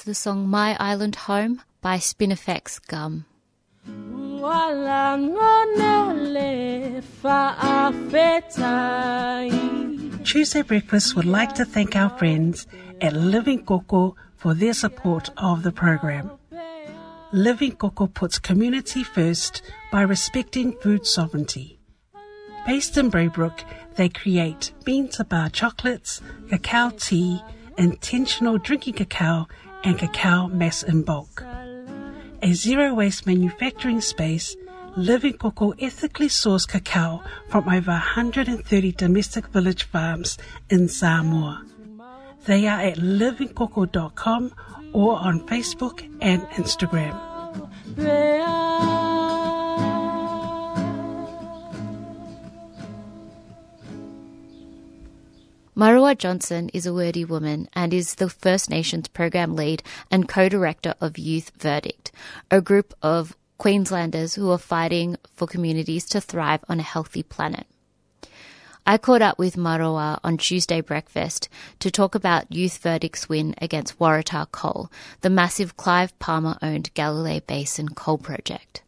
[0.05, 3.27] the song My Island Home by Spinifex Gum.
[10.25, 12.67] Tuesday Breakfast would like to thank our friends
[13.01, 16.31] at Living Coco for their support of the program.
[17.33, 21.79] Living Coco puts community first by respecting food sovereignty.
[22.67, 23.61] Based in Braybrook,
[23.97, 27.43] they create bean to bar chocolates, cacao tea,
[27.77, 29.47] intentional drinking cacao,
[29.85, 31.45] and cacao mass in bulk.
[32.43, 34.57] A zero waste manufacturing space,
[34.97, 40.37] Living Cocoa ethically sourced cacao from over 130 domestic village farms
[40.69, 41.65] in Samoa.
[42.47, 44.55] They are at livingcocoa.com
[44.93, 47.17] or on Facebook and Instagram.
[55.81, 60.93] Murrawah Johnson is a wordy woman and is the First Nations program lead and co-director
[61.01, 62.13] of Youth Verdict,
[62.51, 67.67] a group of Queenslanders who are fighting for communities to thrive on a healthy planet.
[68.87, 73.99] I caught up with Murrawah on Tuesday breakfast to talk about Youth Verdict's win against
[73.99, 78.83] Waratah Coal, the massive Clive Palmer owned Galilee Basin coal project.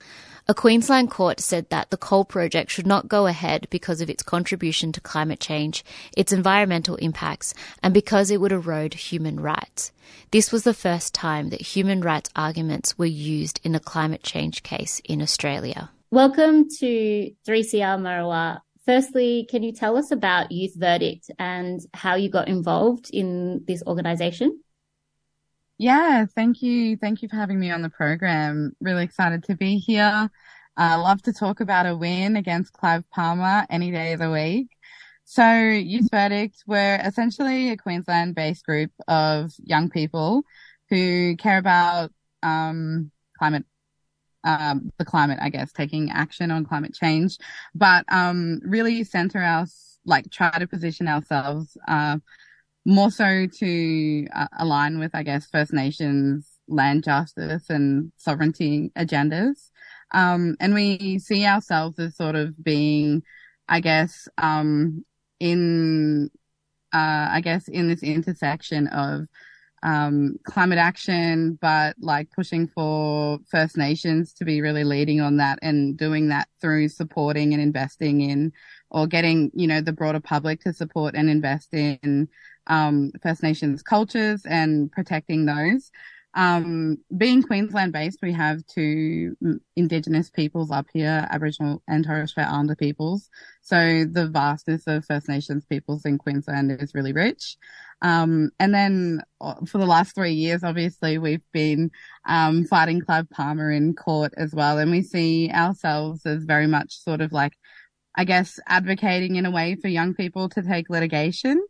[0.49, 4.24] A Queensland court said that the coal project should not go ahead because of its
[4.24, 5.84] contribution to climate change,
[6.16, 9.93] its environmental impacts, and because it would erode human rights.
[10.32, 14.64] This was the first time that human rights arguments were used in a climate change
[14.64, 15.90] case in Australia.
[16.11, 18.62] Welcome to 3CR Murrawah.
[18.84, 23.84] Firstly, can you tell us about Youth Verdict and how you got involved in this
[23.86, 24.61] organisation?
[25.83, 26.97] Yeah, thank you.
[26.97, 28.70] Thank you for having me on the program.
[28.80, 30.30] Really excited to be here.
[30.76, 34.30] I uh, love to talk about a win against Clive Palmer any day of the
[34.30, 34.68] week.
[35.24, 40.45] So Youth Verdict, we're essentially a Queensland based group of young people
[40.89, 42.12] who care about,
[42.45, 43.64] um, climate,
[44.45, 47.39] um, the climate, I guess, taking action on climate change,
[47.74, 49.66] but, um, really center our,
[50.05, 52.18] like try to position ourselves, uh,
[52.85, 59.70] more so to uh, align with, I guess, First Nations land justice and sovereignty agendas.
[60.12, 63.22] Um, and we see ourselves as sort of being,
[63.68, 65.05] I guess, um,
[65.39, 66.30] in,
[66.93, 69.26] uh, I guess in this intersection of,
[69.83, 75.59] um, climate action, but like pushing for First Nations to be really leading on that
[75.61, 78.53] and doing that through supporting and investing in
[78.91, 82.28] or getting, you know, the broader public to support and invest in
[82.66, 85.90] um, First Nations cultures and protecting those.
[86.34, 89.36] Um, being Queensland based, we have two
[89.76, 93.28] Indigenous peoples up here, Aboriginal and Torres Strait Islander peoples.
[93.60, 97.56] So the vastness of First Nations peoples in Queensland is really rich.
[98.00, 101.90] Um, and then uh, for the last three years, obviously we've been,
[102.26, 104.78] um, fighting Clive Palmer in court as well.
[104.78, 107.52] And we see ourselves as very much sort of like,
[108.16, 111.62] I guess, advocating in a way for young people to take litigation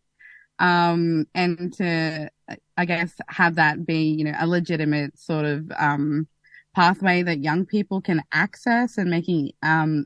[0.58, 2.30] um, and to,
[2.76, 6.28] I guess, have that be, you know, a legitimate sort of, um,
[6.74, 10.04] pathway that young people can access and making, um,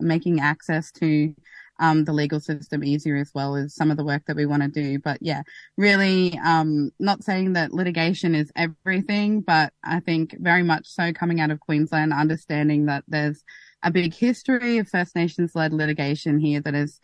[0.00, 1.34] making access to,
[1.80, 4.62] um, the legal system easier as well as some of the work that we want
[4.62, 4.98] to do.
[4.98, 5.42] But yeah,
[5.78, 11.40] really, um, not saying that litigation is everything, but I think very much so coming
[11.40, 13.42] out of Queensland, understanding that there's
[13.82, 17.00] a big history of First Nations led litigation here that is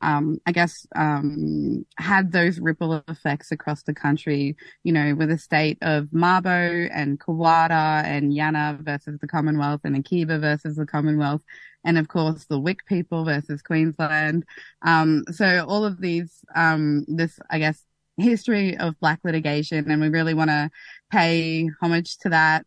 [0.00, 5.38] um, I guess, um, had those ripple effects across the country, you know, with the
[5.38, 11.42] state of Mabo and Kawada and Yana versus the Commonwealth and Akiba versus the Commonwealth.
[11.84, 14.44] And of course, the Wik people versus Queensland.
[14.82, 17.82] Um, so all of these, um, this, I guess,
[18.18, 19.90] history of black litigation.
[19.90, 20.70] And we really want to
[21.10, 22.66] pay homage to that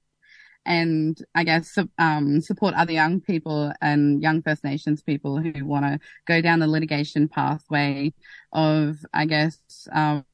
[0.65, 5.85] and I guess um, support other young people and young First Nations people who want
[5.85, 8.13] to go down the litigation pathway
[8.51, 9.59] of, I guess,
[9.91, 10.25] um,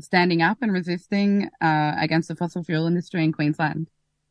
[0.00, 3.88] standing up and resisting uh, against the fossil fuel industry in Queensland.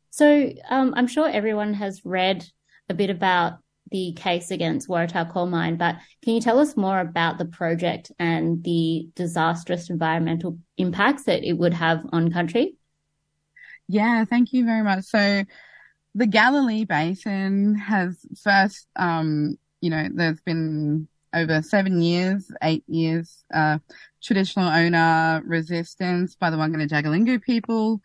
[0.09, 2.45] So um, I'm sure everyone has read
[2.89, 3.59] a bit about
[3.91, 8.11] the case against Waratah coal mine, but can you tell us more about the project
[8.19, 12.75] and the disastrous environmental impacts that it would have on country?
[13.87, 15.05] Yeah, thank you very much.
[15.05, 15.43] So
[16.15, 23.43] the Galilee Basin has first, um, you know, there's been over seven years, eight years,
[23.53, 23.77] uh,
[24.23, 28.01] traditional owner resistance by the Wanguna Jagalingou people,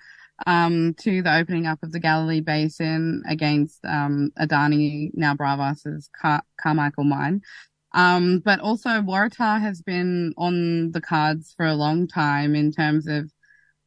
[0.46, 6.42] um, to the opening up of the Galilee Basin against, um, Adani, now Bravus's Car-
[6.60, 7.40] Carmichael mine.
[7.94, 13.06] Um, but also Waratah has been on the cards for a long time in terms
[13.06, 13.30] of,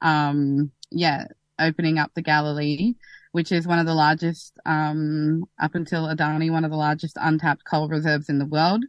[0.02, 1.26] um, yeah,
[1.60, 2.96] opening up the Galilee,
[3.32, 7.66] which is one of the largest, um, up until Adani, one of the largest untapped
[7.66, 8.84] coal reserves in the world.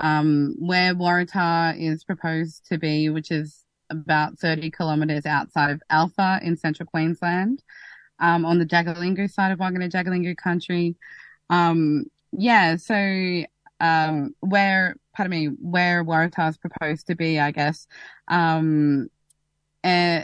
[0.00, 6.38] Um, where Waratah is proposed to be, which is about 30 kilometers outside of Alpha
[6.42, 7.62] in central Queensland,
[8.20, 10.96] um, on the Jagalingou side of Wanguna Jagalingou country.
[11.50, 13.42] Um, yeah, so,
[13.80, 17.86] um, where, pardon me, where Waratah is proposed to be, I guess,
[18.28, 19.08] um,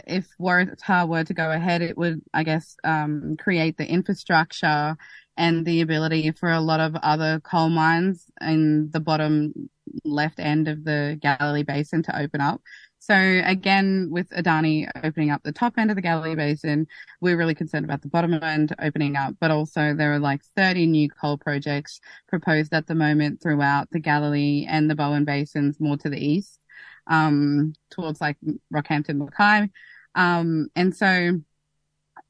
[0.07, 4.97] if Waratah were to go ahead, it would, I guess, um, create the infrastructure
[5.37, 9.69] and the ability for a lot of other coal mines in the bottom
[10.03, 12.61] left end of the Galilee Basin to open up.
[12.99, 13.13] So
[13.45, 16.87] again, with Adani opening up the top end of the Galilee Basin,
[17.21, 20.87] we're really concerned about the bottom end opening up, but also there are like 30
[20.87, 25.97] new coal projects proposed at the moment throughout the Galilee and the Bowen Basins more
[25.97, 26.59] to the east,
[27.07, 28.37] um, towards like
[28.73, 29.69] Rockhampton, Mackay.
[30.15, 31.39] Um, and so,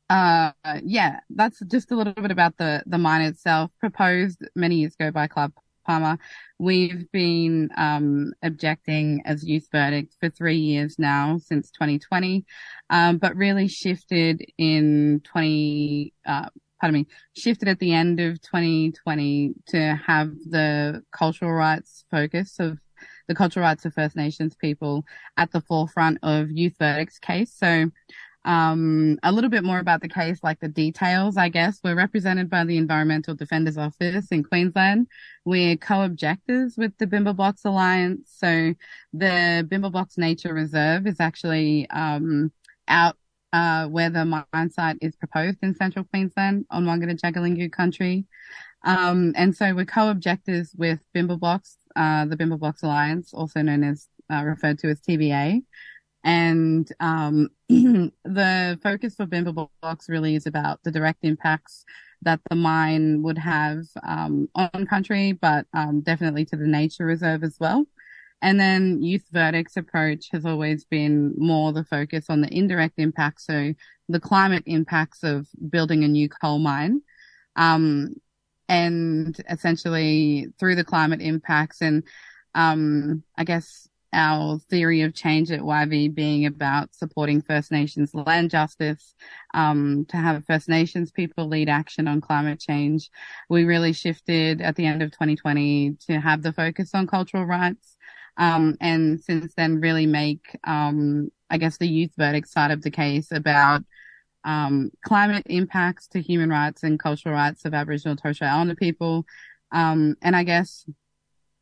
[0.09, 0.51] uh,
[0.83, 5.11] yeah, that's just a little bit about the, the mine itself proposed many years ago
[5.11, 5.51] by Clive
[5.85, 6.17] Palmer.
[6.59, 12.45] We've been um, objecting as youth verdict for three years now since 2020,
[12.89, 16.13] um, but really shifted in 20.
[16.25, 16.49] Uh,
[16.79, 17.07] pardon me,
[17.37, 22.77] shifted at the end of 2020 to have the cultural rights focus of
[23.27, 25.05] the cultural rights of First Nations people
[25.37, 27.53] at the forefront of youth verdicts case.
[27.53, 27.89] So
[28.45, 31.79] um, a little bit more about the case, like the details, I guess.
[31.83, 35.07] We're represented by the Environmental Defenders Office in Queensland.
[35.45, 38.31] We're co-objectors with the Bimblebox Alliance.
[38.37, 38.75] So
[39.13, 42.51] the Bimblebox Nature Reserve is actually, um,
[42.87, 43.17] out,
[43.51, 48.25] uh, where the mine site is proposed in central Queensland on Wangata Jagalingou country.
[48.83, 54.43] Um, and so we're co-objectors with Bimblebox, uh, the Box Alliance, also known as, uh,
[54.43, 55.61] referred to as TBA.
[56.23, 61.85] And um, the focus for Bimblebox really is about the direct impacts
[62.23, 67.43] that the mine would have um, on country, but um, definitely to the nature reserve
[67.43, 67.85] as well.
[68.41, 73.45] And then youth verdicts approach has always been more the focus on the indirect impacts,
[73.45, 73.73] so
[74.09, 77.01] the climate impacts of building a new coal mine.
[77.55, 78.15] Um,
[78.67, 82.03] and essentially through the climate impacts and,
[82.53, 88.49] um, I guess our theory of change at YV being about supporting First Nations land
[88.49, 89.13] justice,
[89.53, 93.09] um, to have First Nations people lead action on climate change.
[93.49, 97.97] We really shifted at the end of 2020 to have the focus on cultural rights.
[98.37, 102.91] Um, and since then really make, um, I guess the youth verdict side of the
[102.91, 103.83] case about,
[104.45, 109.25] um, climate impacts to human rights and cultural rights of Aboriginal Torres Strait Islander people.
[109.71, 110.85] Um, and I guess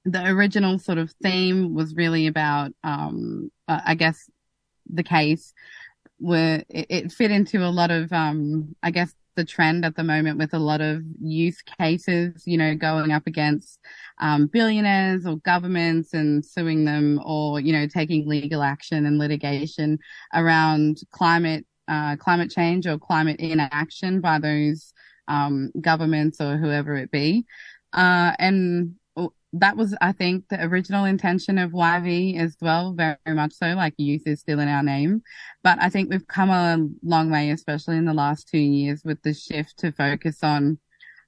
[0.05, 4.29] the original sort of theme was really about, um, uh, I guess
[4.88, 5.53] the case
[6.17, 10.03] where it, it, fit into a lot of, um, I guess the trend at the
[10.03, 13.79] moment with a lot of youth cases, you know, going up against,
[14.19, 19.97] um, billionaires or governments and suing them or, you know, taking legal action and litigation
[20.34, 24.93] around climate, uh, climate change or climate inaction by those,
[25.27, 27.45] um, governments or whoever it be.
[27.93, 28.95] Uh, and
[29.53, 33.67] that was, I think, the original intention of YV as well, very, very much so.
[33.67, 35.21] Like youth is still in our name,
[35.63, 39.21] but I think we've come a long way, especially in the last two years with
[39.21, 40.79] the shift to focus on,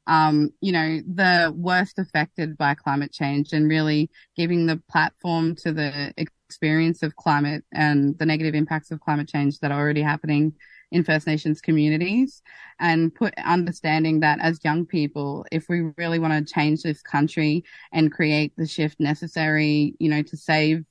[0.08, 5.72] um, you know, the worst affected by climate change and really giving the platform to
[5.72, 10.54] the experience of climate and the negative impacts of climate change that are already happening
[10.92, 12.42] in First Nations communities
[12.80, 17.64] and put understanding that as young people, if we really want to change this country
[17.92, 20.86] and create the shift necessary, you know, to save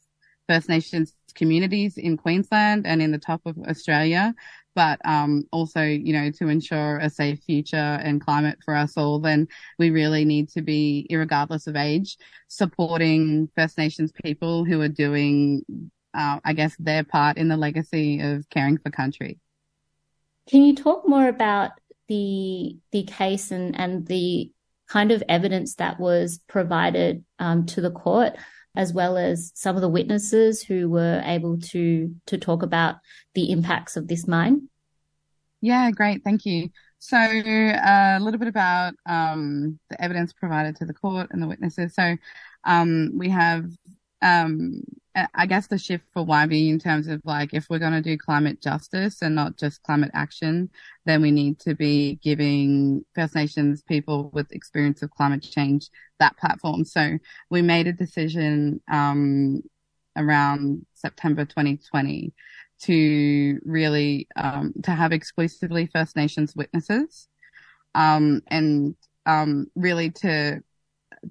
[0.48, 4.34] First Nations communities in Queensland and in the top of Australia,
[4.74, 9.18] but um, also, you know, to ensure a safe future and climate for us all,
[9.18, 9.48] then
[9.78, 12.16] we really need to be, regardless of age,
[12.48, 15.64] supporting First Nations people who are doing,
[16.12, 19.38] uh, I guess, their part in the legacy of caring for country.
[20.48, 21.70] Can you talk more about
[22.08, 24.52] the the case and and the
[24.88, 28.36] kind of evidence that was provided um, to the court,
[28.74, 32.96] as well as some of the witnesses who were able to to talk about
[33.34, 34.68] the impacts of this mine?
[35.60, 36.68] Yeah, great, thank you.
[36.98, 41.46] So uh, a little bit about um, the evidence provided to the court and the
[41.46, 41.94] witnesses.
[41.94, 42.16] So
[42.64, 43.66] um, we have
[44.22, 44.82] um,
[45.34, 48.18] I guess the shift for YV in terms of like, if we're going to do
[48.18, 50.70] climate justice and not just climate action,
[51.06, 55.88] then we need to be giving First Nations people with experience of climate change
[56.18, 56.84] that platform.
[56.84, 59.62] So we made a decision, um,
[60.16, 62.32] around September 2020
[62.82, 67.28] to really, um, to have exclusively First Nations witnesses,
[67.94, 68.96] um, and,
[69.26, 70.60] um, really to,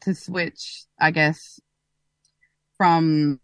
[0.02, 1.60] to switch, I guess,
[2.78, 3.40] from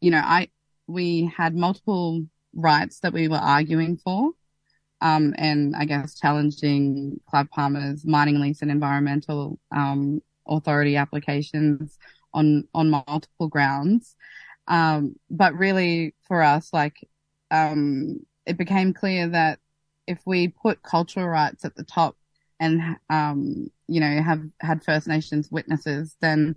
[0.00, 0.48] you know, I,
[0.86, 2.24] we had multiple
[2.54, 4.32] rights that we were arguing for.
[5.02, 11.98] Um, and I guess challenging Clive Palmer's mining lease and environmental, um, authority applications
[12.34, 14.16] on, on multiple grounds.
[14.68, 17.08] Um, but really for us, like
[17.50, 19.58] um, it became clear that
[20.06, 22.16] if we put cultural rights at the top
[22.58, 26.56] and, um, you know, have had First Nations witnesses, then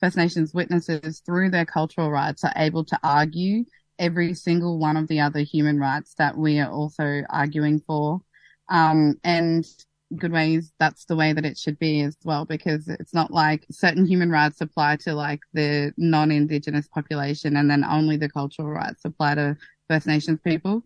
[0.00, 3.64] First Nations witnesses through their cultural rights are able to argue
[3.98, 8.20] every single one of the other human rights that we are also arguing for.
[8.68, 9.64] Um, and
[10.16, 13.64] good ways that's the way that it should be as well because it's not like
[13.70, 19.04] certain human rights apply to like the non-indigenous population and then only the cultural rights
[19.04, 19.56] apply to
[19.88, 20.82] First Nations people.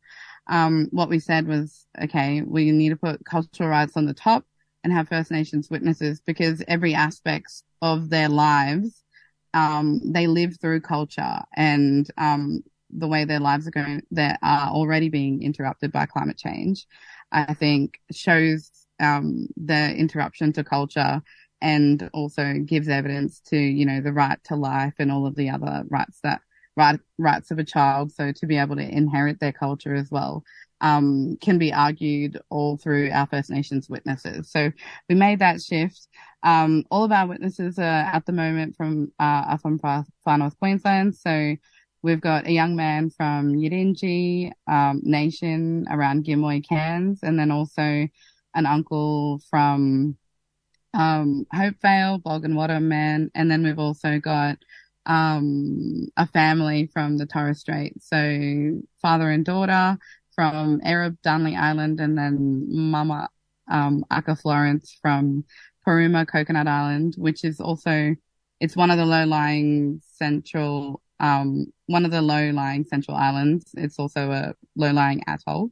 [0.47, 4.45] Um, what we said was, okay, we need to put cultural rights on the top
[4.83, 9.04] and have First Nations witnesses because every aspect of their lives,
[9.55, 12.63] um, they live through culture and, um,
[12.97, 16.87] the way their lives are going, that are already being interrupted by climate change,
[17.33, 21.23] I think shows um, the interruption to culture
[21.61, 25.51] and also gives evidence to, you know, the right to life and all of the
[25.51, 26.41] other rights that
[26.77, 28.13] right, rights of a child.
[28.13, 30.45] So to be able to inherit their culture as well,
[30.85, 34.51] um, can be argued all through our First Nations witnesses.
[34.51, 34.71] So
[35.09, 36.07] we made that shift.
[36.45, 40.39] Um, all of our witnesses are at the moment from, uh, are from Far, Far
[40.39, 41.17] North Queensland.
[41.17, 41.57] So
[42.05, 47.81] We've got a young man from Yidinji um, Nation around Gimuy, Cairns, and then also
[48.55, 50.19] an uncle from
[50.93, 54.59] um, Hopevale, Bulgan man, and then we've also got
[55.07, 57.95] um, a family from the Torres Strait.
[58.03, 59.97] So father and daughter
[60.35, 63.29] from Erub Darnley Island, and then Mama
[63.71, 65.45] um, Aka Florence from
[65.87, 68.15] Poruma Coconut Island, which is also
[68.61, 73.71] it's one of the low-lying central um, one of the low-lying central islands.
[73.77, 75.71] It's also a low-lying atoll.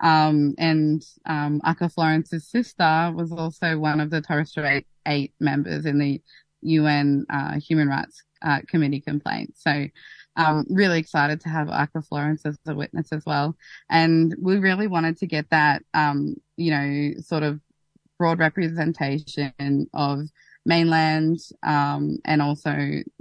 [0.00, 5.86] Um, and um, Aka Florence's sister was also one of the Torres Strait eight members
[5.86, 6.20] in the
[6.62, 9.54] UN uh, Human Rights uh, Committee complaint.
[9.56, 9.86] So
[10.36, 13.56] um, really excited to have Aka Florence as a witness as well.
[13.90, 17.60] And we really wanted to get that, um, you know, sort of
[18.18, 20.28] broad representation of
[20.64, 22.70] mainland, um, and also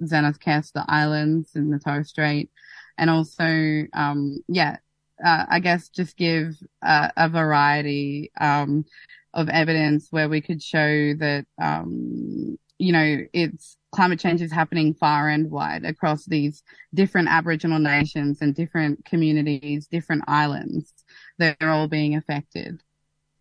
[0.01, 2.51] Zenadth Kes, the islands in the Torres Strait,
[2.97, 4.77] and also, um, yeah,
[5.23, 8.85] uh, I guess just give a variety, um,
[9.33, 14.93] of evidence where we could show that, um, you know, it's climate change is happening
[14.93, 16.63] far and wide across these
[16.93, 20.93] different Aboriginal nations and different communities, different islands.
[21.37, 22.81] They're all being affected.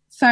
[0.09, 0.29] So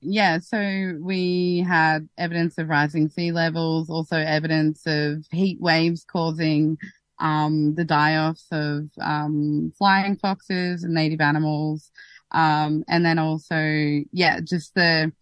[0.00, 6.78] yeah, so we had evidence of rising sea levels, also evidence of heat waves causing
[7.20, 11.90] um, the die-offs of um, flying foxes and native animals,
[12.30, 15.12] um, and then also yeah, just the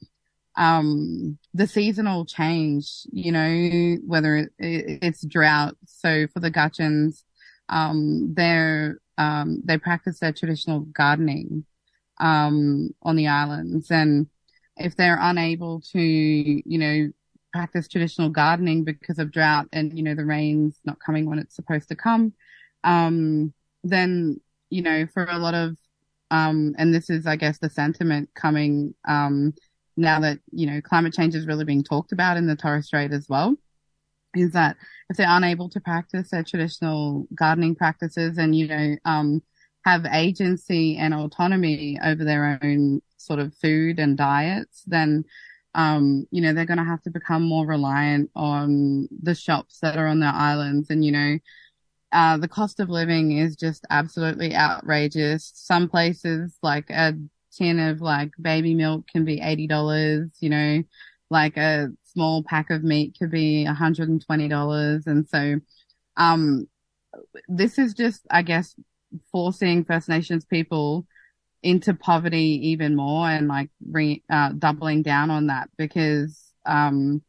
[0.56, 3.06] um, the seasonal change.
[3.12, 5.76] You know, whether it, it, it's drought.
[5.86, 7.24] So for the Gutchins,
[7.68, 11.64] um, they're um, they practice their traditional gardening
[12.18, 13.90] um, on the islands.
[13.90, 14.26] And
[14.76, 17.10] if they're unable to, you know,
[17.52, 21.56] practice traditional gardening because of drought and, you know, the rain's not coming when it's
[21.56, 22.34] supposed to come,
[22.84, 23.52] um,
[23.82, 24.38] then,
[24.68, 25.76] you know, for a lot of,
[26.30, 29.54] um, and this is, I guess, the sentiment coming, um,
[29.96, 33.12] now that, you know, climate change is really being talked about in the Torres Strait
[33.12, 33.56] as well,
[34.34, 34.76] is that
[35.08, 39.42] if they're unable to practice their traditional gardening practices and, you know, um,
[39.84, 45.24] have agency and autonomy over their own sort of food and diets, then,
[45.74, 49.96] um, you know, they're going to have to become more reliant on the shops that
[49.96, 50.90] are on their islands.
[50.90, 51.38] And, you know,
[52.12, 55.52] uh, the cost of living is just absolutely outrageous.
[55.54, 57.14] Some places like a
[57.56, 60.82] tin of like baby milk can be $80, you know,
[61.30, 65.06] like a small pack of meat could be $120.
[65.06, 65.60] And so,
[66.16, 66.68] um,
[67.48, 68.74] this is just, I guess,
[69.32, 71.06] forcing First Nations people
[71.62, 77.22] into poverty even more and like re, uh, doubling down on that because, um,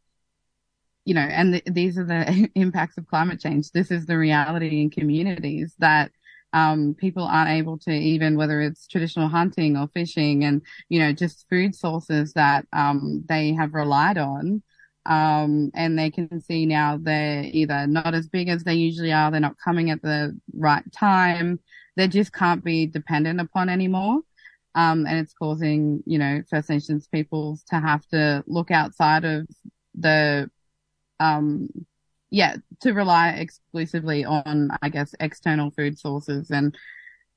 [1.05, 3.71] you know, and th- these are the impacts of climate change.
[3.71, 6.11] This is the reality in communities that,
[6.53, 11.11] um, people aren't able to even, whether it's traditional hunting or fishing and, you know,
[11.13, 14.63] just food sources that, um, they have relied on.
[15.05, 19.31] Um, and they can see now they're either not as big as they usually are.
[19.31, 21.61] They're not coming at the right time.
[21.95, 24.19] They just can't be dependent upon anymore.
[24.75, 29.47] Um, and it's causing, you know, First Nations peoples to have to look outside of
[29.95, 30.51] the,
[31.21, 31.69] um,
[32.29, 36.77] yeah, to rely exclusively on, I guess, external food sources and,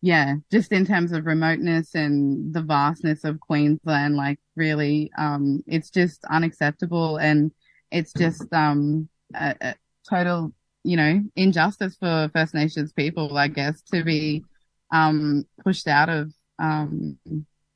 [0.03, 5.91] yeah, just in terms of remoteness and the vastness of Queensland, like really, um, it's
[5.91, 7.19] just unacceptable.
[7.19, 7.53] And
[7.91, 9.75] it's just um, a, a
[10.09, 10.53] total,
[10.85, 14.43] you know, injustice for First Nations people, I guess, to be
[14.91, 17.19] um, pushed out of, um,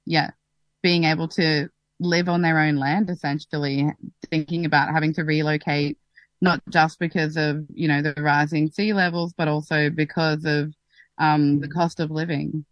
[0.06, 0.30] yeah,
[0.82, 1.68] being able to
[2.00, 3.86] live on their own land, essentially
[4.30, 5.98] thinking about having to relocate,
[6.40, 10.74] not just because of, you know, the rising sea levels, but also because of,
[11.18, 12.64] um, the cost of living.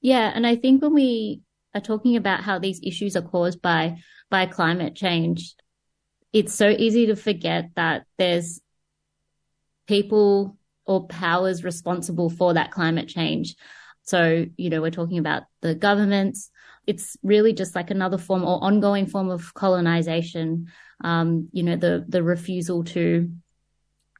[0.00, 0.32] Yeah.
[0.34, 1.42] And I think when we
[1.74, 3.98] are talking about how these issues are caused by,
[4.30, 5.54] by climate change,
[6.32, 8.60] it's so easy to forget that there's
[9.86, 10.56] people
[10.86, 13.56] or powers responsible for that climate change.
[14.02, 16.50] So, you know, we're talking about the governments.
[16.90, 20.66] It's really just like another form or ongoing form of colonization.
[21.02, 23.30] Um, you know, the, the refusal to,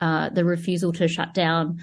[0.00, 1.80] uh, the refusal to shut down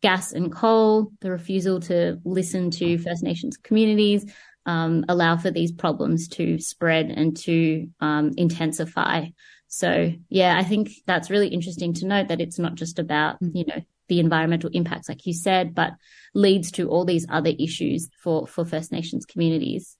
[0.00, 4.24] gas and coal, the refusal to listen to First Nations communities,
[4.66, 9.26] um, allow for these problems to spread and to um, intensify.
[9.68, 13.64] So, yeah, I think that's really interesting to note that it's not just about, you
[13.66, 15.92] know, the environmental impacts, like you said, but
[16.34, 19.96] leads to all these other issues for, for First Nations communities.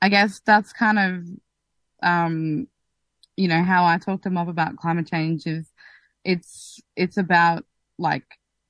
[0.00, 1.24] I guess that's kind of,
[2.02, 2.68] um,
[3.36, 5.70] you know, how I talk to mob about climate change is
[6.24, 7.64] it's, it's about
[7.98, 8.24] like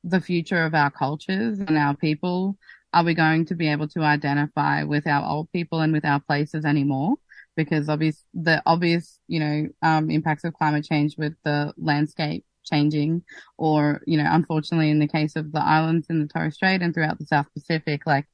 [0.04, 2.56] the future of our cultures and our people.
[2.94, 6.20] Are we going to be able to identify with our old people and with our
[6.20, 7.16] places anymore?
[7.56, 13.22] Because obvious, the obvious, you know, um, impacts of climate change with the landscape changing
[13.56, 16.94] or, you know, unfortunately in the case of the islands in the Torres Strait and
[16.94, 18.26] throughout the South Pacific, like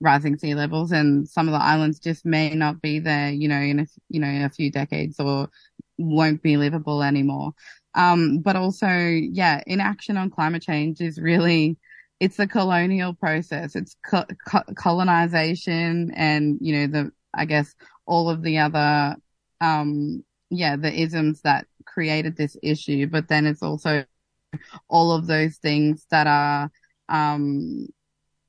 [0.00, 3.60] rising sea levels and some of the islands just may not be there, you know,
[3.60, 5.48] in a, you know, in a few decades or
[5.98, 7.52] won't be livable anymore.
[7.94, 11.76] Um, but also, yeah, inaction on climate change is really,
[12.20, 13.74] it's the colonial process.
[13.74, 17.74] It's co- co- colonization and, you know, the, I guess
[18.06, 19.16] all of the other,
[19.60, 24.04] um, yeah, the isms that created this issue, but then it's also
[24.88, 26.70] all of those things that are,
[27.08, 27.88] um,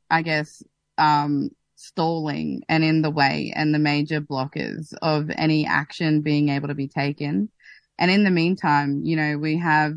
[0.09, 0.63] I guess,
[0.99, 6.67] um, stalling and in the way and the major blockers of any action being able
[6.67, 7.49] to be taken.
[7.97, 9.93] And in the meantime, you know, we have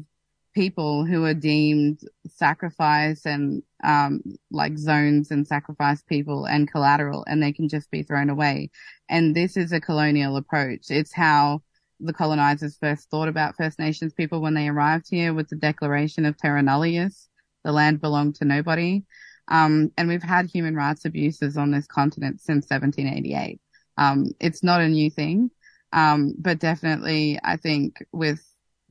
[0.54, 7.42] people who are deemed sacrifice and, um, like zones and sacrifice people and collateral and
[7.42, 8.70] they can just be thrown away.
[9.08, 10.90] And this is a colonial approach.
[10.90, 11.62] It's how
[11.98, 16.24] the colonizers first thought about First Nations people when they arrived here with the declaration
[16.26, 17.28] of terra nullius.
[17.64, 19.02] The land belonged to nobody.
[19.48, 23.60] Um, and we've had human rights abuses on this continent since 1788.
[23.98, 25.50] Um, it's not a new thing.
[25.92, 28.40] Um, but definitely I think with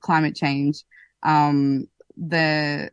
[0.02, 0.84] climate change,
[1.24, 2.92] um, the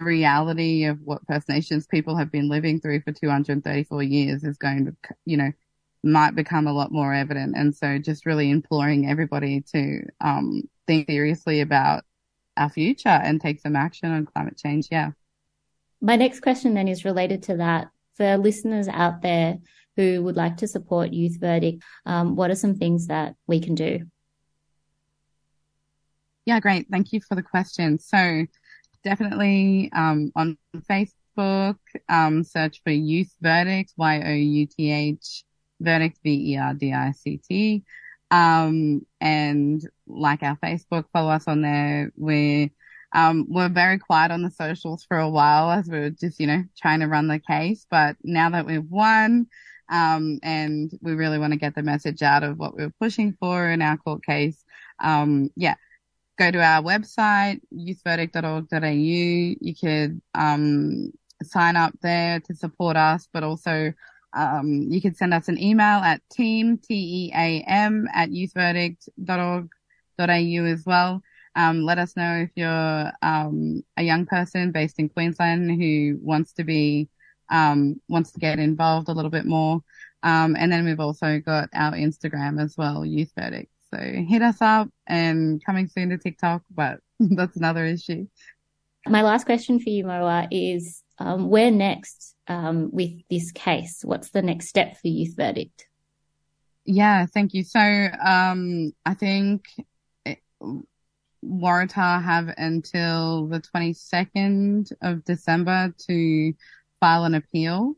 [0.00, 4.86] reality of what First Nations people have been living through for 234 years is going
[4.86, 5.52] to, you know,
[6.02, 7.56] might become a lot more evident.
[7.56, 12.04] And so just really imploring everybody to, um, think seriously about
[12.56, 14.88] our future and take some action on climate change.
[14.90, 15.12] Yeah.
[16.04, 17.88] My next question then is related to that.
[18.16, 19.56] For listeners out there
[19.96, 23.74] who would like to support Youth Verdict, um, what are some things that we can
[23.74, 24.00] do?
[26.44, 26.88] Yeah, great.
[26.90, 27.98] Thank you for the question.
[27.98, 28.44] So
[29.02, 30.58] definitely um, on
[30.90, 31.78] Facebook,
[32.10, 35.44] um, search for Youth Verdict, Y-O-U-T-H,
[35.80, 37.82] Verdict, V-E-R-D-I-C-T.
[38.30, 42.12] Um, and like our Facebook, follow us on there.
[42.14, 42.68] We're,
[43.14, 46.48] um, we're very quiet on the socials for a while as we were just, you
[46.48, 47.86] know, trying to run the case.
[47.88, 49.46] But now that we've won,
[49.88, 53.36] um, and we really want to get the message out of what we were pushing
[53.38, 54.64] for in our court case.
[54.98, 55.76] Um, yeah,
[56.38, 59.54] go to our website, youthverdict.org.au.
[59.60, 61.12] You could, um,
[61.42, 63.92] sign up there to support us, but also,
[64.32, 71.22] um, you can send us an email at team, T-E-A-M at youthverdict.org.au as well.
[71.56, 76.52] Um, let us know if you're, um, a young person based in Queensland who wants
[76.54, 77.08] to be,
[77.50, 79.80] um, wants to get involved a little bit more.
[80.22, 83.70] Um, and then we've also got our Instagram as well, Youth Verdict.
[83.92, 88.26] So hit us up and coming soon to TikTok, but that's another issue.
[89.06, 94.00] My last question for you, Moa, is um, where next um, with this case?
[94.02, 95.86] What's the next step for Youth Verdict?
[96.84, 97.64] Yeah, thank you.
[97.64, 99.66] So um, I think
[100.24, 100.38] it,
[101.44, 106.54] Waratah have until the 22nd of December to
[107.00, 107.94] file an appeal.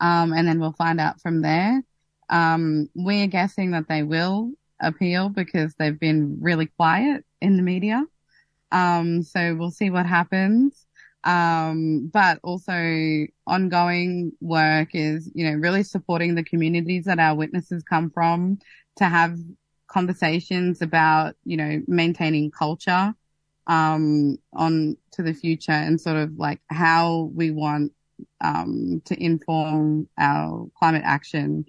[0.00, 1.82] Um, and then we'll find out from there.
[2.28, 8.04] Um, we're guessing that they will appeal because they've been really quiet in the media.
[8.72, 10.86] Um, so we'll see what happens.
[11.24, 17.84] Um, but also ongoing work is, you know, really supporting the communities that our witnesses
[17.84, 18.58] come from
[18.96, 19.38] to have
[19.92, 23.14] conversations about, you know, maintaining culture
[23.66, 27.92] um, on to the future and sort of like how we want
[28.40, 31.64] um, to inform our climate action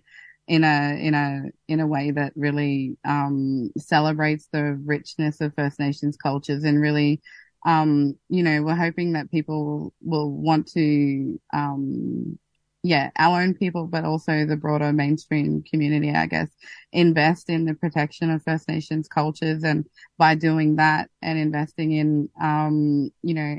[0.47, 5.80] in a in a in a way that really um, celebrates the richness of First
[5.80, 7.21] Nations cultures and really
[7.65, 12.38] um, you know we're hoping that people will want to um,
[12.84, 16.49] yeah our own people but also the broader mainstream community I guess
[16.91, 19.86] invest in the protection of First Nations cultures and
[20.17, 23.57] by doing that and investing in um, you know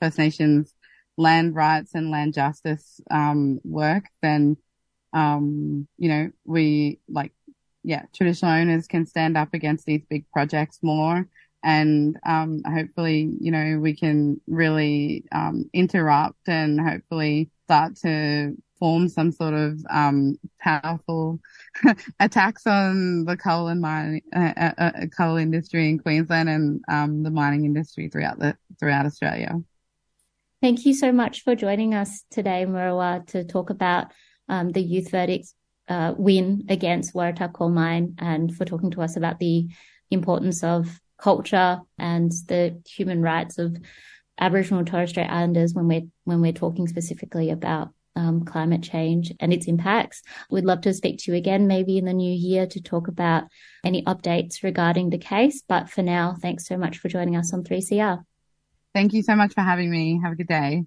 [0.00, 0.74] First Nations
[1.16, 4.56] land rights and land justice um, work then
[5.14, 7.32] um, you know, we like,
[7.82, 11.28] yeah, traditional owners can stand up against these big projects more.
[11.62, 19.08] And, um, hopefully, you know, we can really, um, interrupt and hopefully start to form
[19.08, 21.40] some sort of, um, powerful
[22.20, 27.22] attacks on the coal and mine, uh, uh, uh, coal industry in Queensland and, um,
[27.22, 29.60] the mining industry throughout the, throughout Australia.
[30.60, 34.12] Thank you so much for joining us today, Murrawah, to talk about
[34.48, 35.54] um, the youth verdict's
[35.88, 39.68] uh, win against Waratah Coal Mine and for talking to us about the
[40.10, 43.76] importance of culture and the human rights of
[44.38, 49.32] Aboriginal and Torres Strait Islanders when we're when we're talking specifically about um, climate change
[49.40, 50.22] and its impacts.
[50.50, 53.44] We'd love to speak to you again, maybe in the new year, to talk about
[53.84, 55.62] any updates regarding the case.
[55.66, 58.24] But for now, thanks so much for joining us on 3CR.
[58.94, 60.20] Thank you so much for having me.
[60.22, 60.84] Have a good day.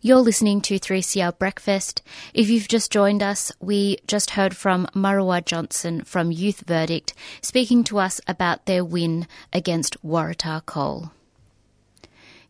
[0.00, 2.02] You're listening to 3CR Breakfast.
[2.32, 7.82] If you've just joined us, we just heard from Murrawah Johnson from Youth Verdict speaking
[7.84, 11.10] to us about their win against Waratah Coal.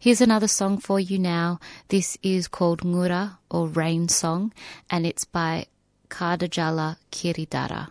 [0.01, 1.59] Here's another song for you now.
[1.89, 4.53] This is called Ngura or Rain Song
[4.89, 5.67] and it's by
[6.09, 7.89] Kardajala Kirridarra.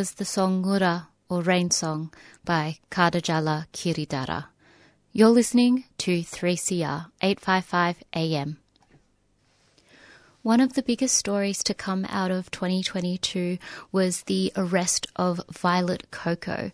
[0.00, 2.10] Was the song Ngura, or Rain Song,
[2.42, 4.46] by Kardajala Kirridarra.
[5.12, 8.56] You're listening to 3CR 855 AM.
[10.40, 13.58] One of the biggest stories to come out of 2022
[13.92, 16.72] was the arrest of Violet Coco,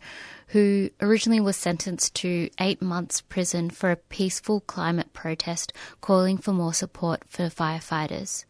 [0.48, 6.52] who originally was sentenced to eight months prison for a peaceful climate protest calling for
[6.52, 8.44] more support for firefighters.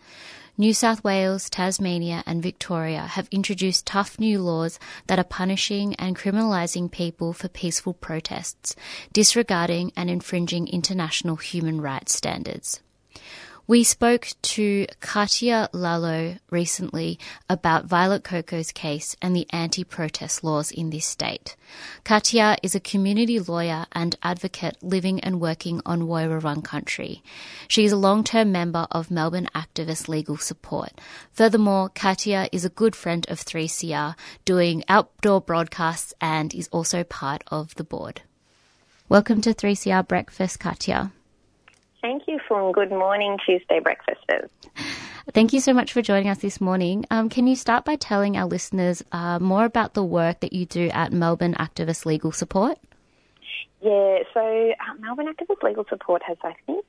[0.58, 6.16] New South Wales, Tasmania, and Victoria have introduced tough new laws that are punishing and
[6.16, 8.74] criminalising people for peaceful protests,
[9.12, 12.80] disregarding and infringing international human rights standards.
[13.68, 17.18] We spoke to Katia Lalo recently
[17.50, 21.56] about Violet Coco's case and the anti-protest laws in this state.
[22.04, 27.24] Katia is a community lawyer and advocate living and working on Woiwurrung country.
[27.66, 30.92] She is a long-term member of Melbourne Activist Legal Support.
[31.32, 34.14] Furthermore, Katia is a good friend of 3CR,
[34.44, 38.22] doing outdoor broadcasts and is also part of the board.
[39.08, 41.10] Welcome to 3CR Breakfast, Katia.
[42.06, 44.48] Thank you for Good Morning Tuesday Breakfasters.
[45.32, 47.04] Thank you so much for joining us this morning.
[47.10, 50.66] Um, can you start by telling our listeners uh, more about the work that you
[50.66, 52.78] do at Melbourne Activist Legal Support?
[53.82, 56.84] Yeah, so uh, Melbourne Activist Legal Support has, I think,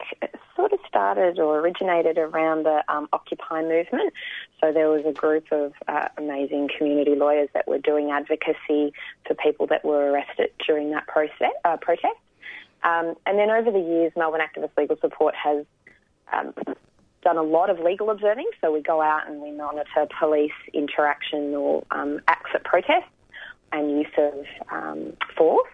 [0.55, 4.13] sort of started or originated around the um, Occupy movement.
[4.61, 8.93] So there was a group of uh, amazing community lawyers that were doing advocacy
[9.25, 12.17] for people that were arrested during that process, uh, protest.
[12.83, 15.65] Um, and then over the years, Melbourne Activist Legal Support has
[16.31, 16.53] um,
[17.23, 18.49] done a lot of legal observing.
[18.61, 23.11] So we go out and we monitor police interaction or um, acts at protests
[23.71, 25.67] and use of um, force.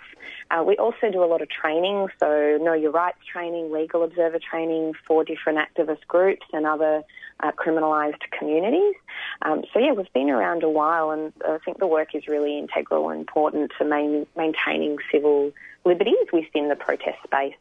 [0.51, 4.39] Uh, we also do a lot of training, so know your rights training, legal observer
[4.39, 7.03] training for different activist groups and other
[7.39, 8.93] uh, criminalised communities.
[9.41, 12.57] Um, so yeah, we've been around a while, and I think the work is really
[12.59, 15.51] integral and important to main, maintaining civil
[15.85, 17.55] liberties within the protest space.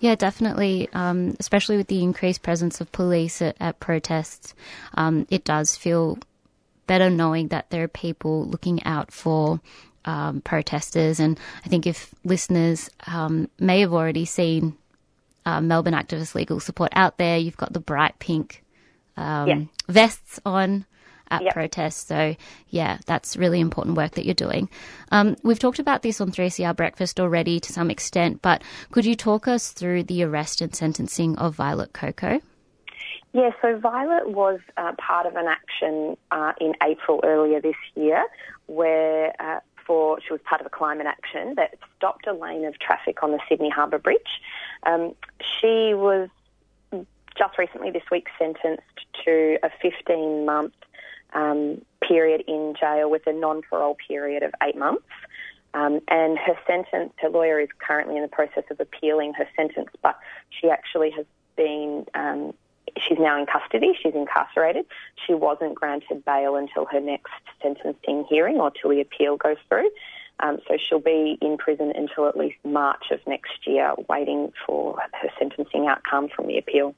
[0.00, 0.88] Yeah, definitely.
[0.92, 4.54] Um, especially with the increased presence of police at, at protests,
[4.94, 6.18] um, it does feel
[6.86, 9.60] better knowing that there are people looking out for
[10.04, 11.20] um, protesters.
[11.20, 14.76] And I think if listeners um, may have already seen
[15.46, 18.64] uh, Melbourne Activist Legal Support out there, you've got the bright pink
[19.16, 19.60] um, yeah.
[19.88, 20.84] vests on
[21.32, 21.54] at yep.
[21.54, 22.06] protests.
[22.06, 22.36] So,
[22.68, 24.68] yeah, that's really important work that you're doing.
[25.10, 29.16] Um, we've talked about this on 3CR Breakfast already to some extent, but could you
[29.16, 32.40] talk us through the arrest and sentencing of Violet Coco?
[33.32, 38.26] Yeah, so Violet was uh, part of an action uh, in April earlier this year
[38.66, 42.78] where uh, for she was part of a climate action that stopped a lane of
[42.78, 44.40] traffic on the Sydney Harbour Bridge.
[44.82, 46.28] Um, she was
[47.36, 48.82] just recently this week sentenced
[49.24, 50.74] to a 15 month
[51.34, 55.04] um, period in jail with a non parole period of eight months.
[55.74, 59.88] Um, and her sentence, her lawyer is currently in the process of appealing her sentence,
[60.02, 60.18] but
[60.50, 61.24] she actually has
[61.56, 62.52] been, um,
[62.98, 64.84] she's now in custody, she's incarcerated.
[65.26, 67.32] She wasn't granted bail until her next
[67.62, 69.90] sentencing hearing or till the appeal goes through.
[70.40, 74.98] Um, so she'll be in prison until at least March of next year, waiting for
[75.20, 76.94] her sentencing outcome from the appeal.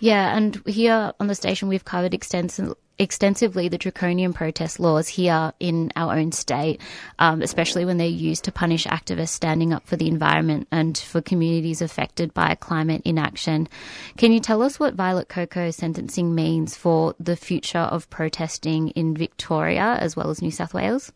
[0.00, 5.52] Yeah, and here on the station we've covered extensive, extensively the draconian protest laws here
[5.60, 6.80] in our own state,
[7.18, 11.20] um, especially when they're used to punish activists standing up for the environment and for
[11.20, 13.68] communities affected by climate inaction.
[14.16, 19.16] Can you tell us what Violet Coco's sentencing means for the future of protesting in
[19.16, 21.12] Victoria as well as New South Wales?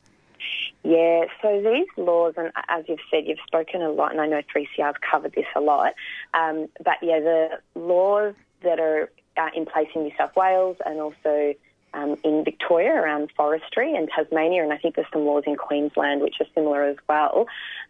[0.84, 4.42] Yeah, so these laws, and as you've said, you've spoken a lot, and I know
[4.54, 5.94] 3CR's covered this a lot,
[6.34, 8.34] um, but yeah, the laws
[8.64, 11.54] that are uh, in place in New South Wales and also
[11.94, 16.22] um, in Victoria around forestry and Tasmania, and I think there's some laws in Queensland
[16.22, 17.46] which are similar as well,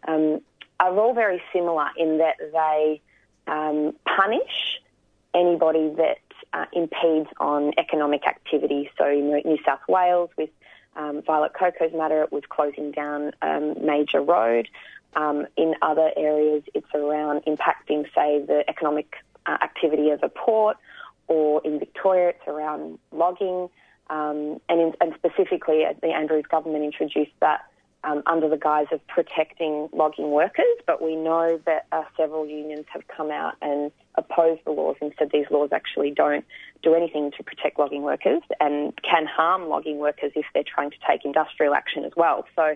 [0.07, 0.41] um,
[0.79, 3.01] are all very similar in that they
[3.47, 4.81] um, punish
[5.33, 6.19] anybody that
[6.53, 8.89] uh, impedes on economic activity.
[8.97, 10.49] So in New South Wales, with
[10.95, 14.67] um, Violet Coco's matter, it was closing down um, major road.
[15.15, 19.15] Um, in other areas, it's around impacting, say, the economic
[19.45, 20.77] uh, activity of a port,
[21.27, 23.69] or in Victoria, it's around logging.
[24.09, 27.65] Um, and, in, and specifically, uh, the Andrews government introduced that
[28.03, 32.85] um, under the guise of protecting logging workers, but we know that uh, several unions
[32.89, 36.45] have come out and opposed the laws and said these laws actually don't
[36.81, 40.97] do anything to protect logging workers and can harm logging workers if they're trying to
[41.07, 42.45] take industrial action as well.
[42.55, 42.75] So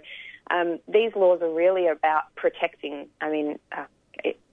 [0.49, 3.83] um, these laws are really about protecting, I mean, uh,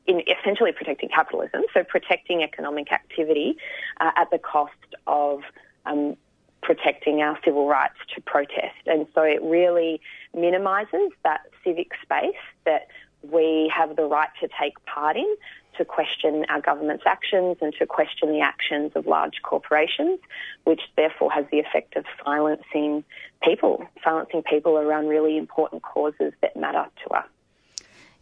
[0.07, 3.57] in essentially protecting capitalism, so protecting economic activity
[4.01, 4.73] uh, at the cost
[5.07, 5.41] of
[5.87, 6.17] um,
[6.65, 8.75] protecting our civil rights to protest.
[8.87, 10.01] And so it really
[10.35, 12.35] minimises that civic space
[12.65, 12.89] that
[13.23, 15.37] we have the right to take part in
[15.77, 20.21] to question our government's actions and to question the actions of large corporations,
[20.65, 23.05] which therefore has the effect of silencing
[23.43, 27.27] people, silencing people around really important causes that matter to us.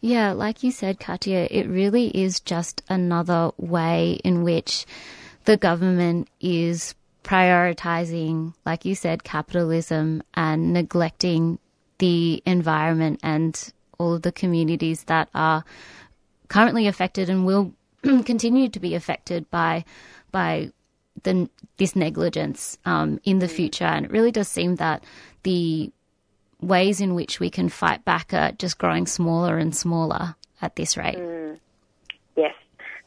[0.01, 4.85] Yeah, like you said, Katia, it really is just another way in which
[5.45, 11.59] the government is prioritizing, like you said, capitalism and neglecting
[11.99, 15.63] the environment and all of the communities that are
[16.49, 17.73] currently affected and will
[18.03, 19.85] continue to be affected by
[20.31, 20.71] by
[21.21, 23.85] the, this negligence um, in the future.
[23.85, 25.03] And it really does seem that
[25.43, 25.91] the
[26.59, 30.97] ways in which we can fight back are just growing smaller and smaller at this
[30.97, 31.17] rate.
[31.17, 31.59] Mm.
[32.35, 32.55] Yes,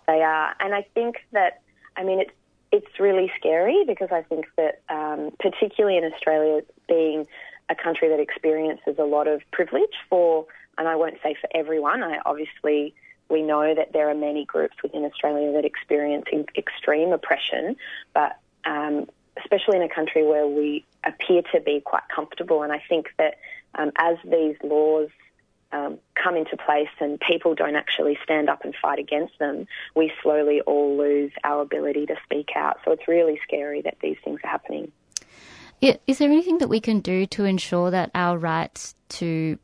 [0.06, 0.54] they are.
[0.60, 1.62] And I think that,
[1.96, 2.30] I mean, it's,
[2.72, 7.26] it's really scary because I think that, um, particularly in Australia, being
[7.68, 10.46] a country that experiences a lot of privilege for,
[10.78, 12.94] and I won't say for everyone, I obviously
[13.28, 16.26] we know that there are many groups within Australia that experience
[16.56, 17.76] extreme oppression,
[18.14, 22.62] but um, especially in a country where we appear to be quite comfortable.
[22.62, 23.38] And I think that
[23.74, 25.08] um, as these laws
[25.72, 30.12] um, come into place and people don't actually stand up and fight against them, we
[30.22, 32.78] slowly all lose our ability to speak out.
[32.84, 34.92] So it's really scary that these things are happening.
[35.80, 39.58] Is there anything that we can do to ensure that our rights to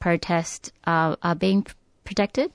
[0.00, 1.66] protest are, are being
[2.04, 2.52] protected?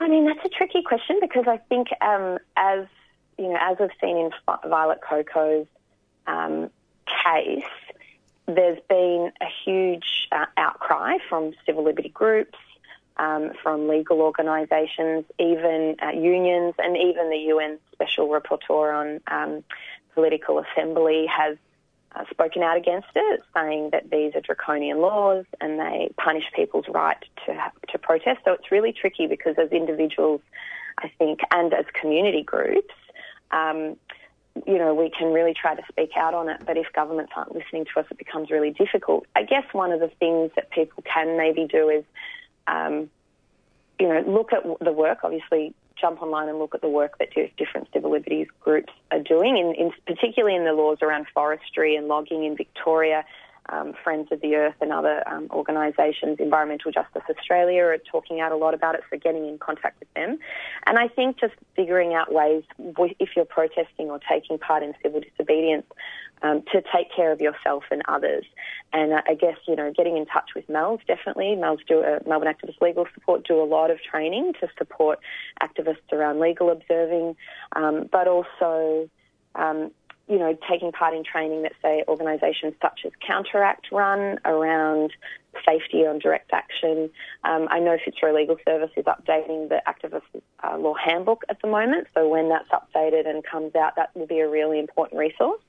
[0.00, 2.86] I mean, that's a tricky question because I think, um, as
[3.36, 4.30] you know, as we've seen in
[4.68, 5.66] Violet Coco's
[6.26, 6.70] um,
[7.06, 7.64] case,
[8.48, 12.58] there's been a huge uh, outcry from civil liberty groups,
[13.18, 19.64] um, from legal organisations, even uh, unions, and even the UN Special Rapporteur on um,
[20.14, 21.58] Political Assembly has
[22.16, 26.86] uh, spoken out against it, saying that these are draconian laws and they punish people's
[26.88, 28.40] right to to protest.
[28.44, 30.40] So it's really tricky because as individuals,
[30.98, 32.94] I think, and as community groups,
[33.50, 33.96] um,
[34.66, 36.62] you know, we can really try to speak out on it.
[36.64, 39.26] But if governments aren't listening to us, it becomes really difficult.
[39.34, 42.04] I guess one of the things that people can maybe do is,
[42.66, 43.10] um,
[43.98, 45.18] you know, look at the work.
[45.22, 49.56] Obviously, jump online and look at the work that different civil liberties groups are doing,
[49.56, 53.24] in, in particularly in the laws around forestry and logging in Victoria.
[53.70, 58.52] Um, Friends of the Earth and other um, organisations, Environmental Justice Australia, are talking out
[58.52, 60.38] a lot about it, so getting in contact with them.
[60.86, 65.20] And I think just figuring out ways, if you're protesting or taking part in civil
[65.20, 65.86] disobedience,
[66.42, 68.44] um, to take care of yourself and others.
[68.92, 71.54] And uh, I guess, you know, getting in touch with MELS definitely.
[71.56, 75.18] MELS do, uh, Melbourne Activist Legal Support do a lot of training to support
[75.60, 77.36] activists around legal observing,
[77.74, 79.08] um, but also,
[79.54, 79.90] um,
[80.28, 85.12] you know, taking part in training that, say, organisations such as Counteract run around
[85.66, 87.10] safety on direct action.
[87.44, 91.68] Um, I know Fitzroy Legal Service is updating the activist uh, law handbook at the
[91.68, 95.60] moment, so when that's updated and comes out, that will be a really important resource.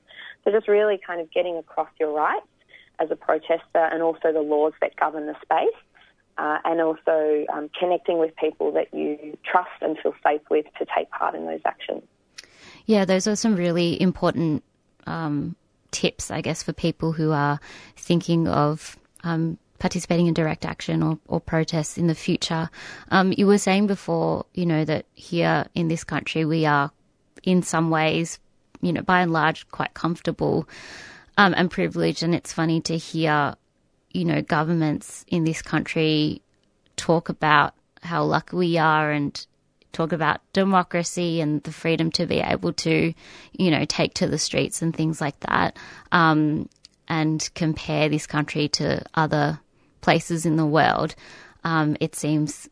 [0.44, 2.46] So just really kind of getting across your rights
[2.98, 5.68] as a protester and also the laws that govern the space.
[6.38, 10.86] Uh, and also um, connecting with people that you trust and feel safe with to
[10.96, 12.02] take part in those actions.
[12.90, 14.64] Yeah, those are some really important
[15.06, 15.54] um,
[15.92, 17.60] tips, I guess, for people who are
[17.94, 22.68] thinking of um, participating in direct action or, or protests in the future.
[23.12, 26.90] Um, you were saying before, you know, that here in this country we are
[27.44, 28.40] in some ways
[28.80, 30.68] you know, by and large, quite comfortable
[31.36, 32.24] um, and privileged.
[32.24, 33.54] And it's funny to hear,
[34.10, 36.42] you know, governments in this country
[36.96, 39.46] talk about how lucky we are and
[39.92, 43.12] talk about democracy and the freedom to be able to,
[43.52, 45.76] you know, take to the streets and things like that,
[46.12, 46.68] um,
[47.08, 49.58] and compare this country to other
[50.00, 51.14] places in the world.
[51.64, 52.68] Um, it seems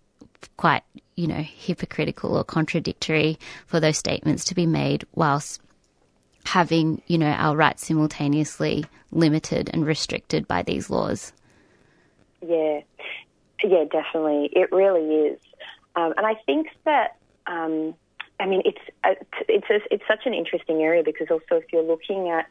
[0.56, 0.82] quite,
[1.16, 5.60] you know, hypocritical or contradictory for those statements to be made whilst
[6.44, 11.32] having, you know, our rights simultaneously limited and restricted by these laws.
[12.40, 12.80] Yeah,
[13.64, 14.48] yeah, definitely.
[14.52, 15.40] It really is.
[15.98, 17.16] Um, and I think that,
[17.46, 17.94] um,
[18.38, 19.14] I mean, it's, uh,
[19.48, 22.46] it's, a, it's such an interesting area because also if you're looking at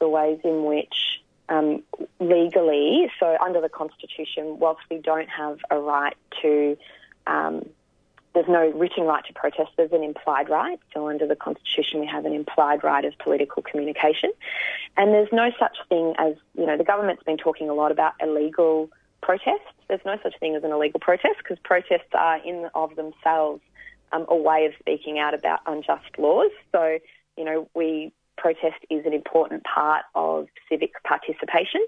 [0.00, 1.82] the ways in which um,
[2.18, 6.76] legally, so under the Constitution, whilst we don't have a right to
[7.26, 7.64] um,
[8.34, 10.78] there's no written right to protest, there's an implied right.
[10.94, 14.30] So under the Constitution, we have an implied right of political communication.
[14.96, 18.12] And there's no such thing as, you know, the government's been talking a lot about
[18.20, 18.88] illegal
[19.22, 19.74] protests.
[19.88, 23.62] There's no such thing as an illegal protest because protests are in of themselves
[24.12, 26.50] um, a way of speaking out about unjust laws.
[26.72, 26.98] So,
[27.36, 31.84] you know, we protest is an important part of civic participation.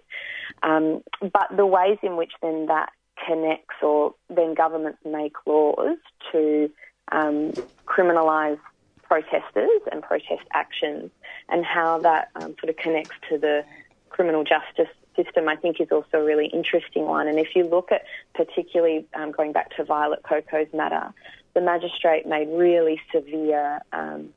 [0.62, 2.90] Um, but the ways in which then that
[3.26, 5.96] connects or then governments make laws
[6.32, 6.70] to
[7.10, 7.52] um,
[7.86, 8.58] criminalise
[9.02, 11.10] protesters and protest actions
[11.48, 13.64] and how that um, sort of connects to the
[14.10, 17.28] criminal justice system, I think, is also a really interesting one.
[17.28, 18.02] And if you look at
[18.34, 21.12] particularly um, going back to Violet Coco's matter,
[21.54, 24.30] the magistrate made really severe, um,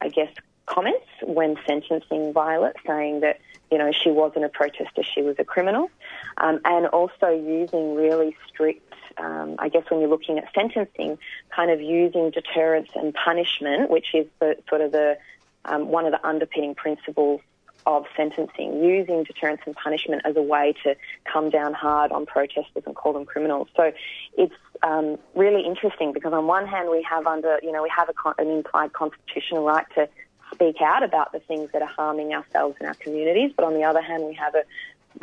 [0.00, 0.32] I guess,
[0.66, 3.40] comments when sentencing Violet, saying that
[3.70, 5.90] you know she wasn't a protester, she was a criminal,
[6.38, 8.84] um, and also using really strict.
[9.16, 11.18] Um, I guess when you're looking at sentencing,
[11.50, 15.18] kind of using deterrence and punishment, which is the, sort of the
[15.64, 17.40] um, one of the underpinning principles
[17.86, 22.82] of sentencing, using deterrence and punishment as a way to come down hard on protesters
[22.84, 23.68] and call them criminals.
[23.76, 23.92] So
[24.36, 28.08] it's um, really interesting because on one hand we have under, you know, we have
[28.08, 30.08] a, an implied constitutional right to
[30.52, 33.84] speak out about the things that are harming ourselves and our communities, but on the
[33.84, 34.62] other hand we have a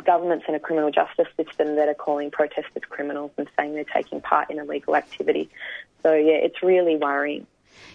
[0.04, 4.20] governments and a criminal justice system that are calling protesters criminals and saying they're taking
[4.20, 5.48] part in illegal activity.
[6.02, 7.46] So yeah, it's really worrying.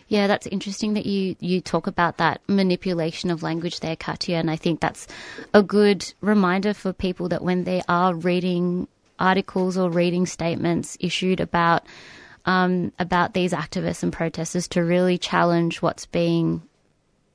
[0.08, 4.52] Yeah, that's interesting that you, you talk about that manipulation of language there, Katia, and
[4.52, 5.08] I think that's
[5.54, 8.88] a good reminder for people that when they are reading
[9.20, 11.84] articles or reading statements issued about
[12.46, 16.64] um, about these activists and protesters to really challenge what's being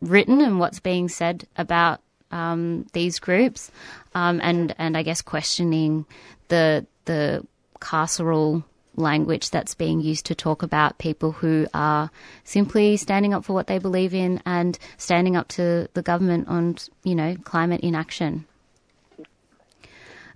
[0.01, 2.01] written and what's being said about
[2.33, 3.71] um, these groups,
[4.15, 6.05] um, and and I guess questioning
[6.49, 7.47] the the
[7.81, 8.65] carceral
[8.97, 12.11] language that's being used to talk about people who are
[12.45, 16.77] simply standing up for what they believe in and standing up to the government on,
[17.03, 18.47] you know, climate inaction.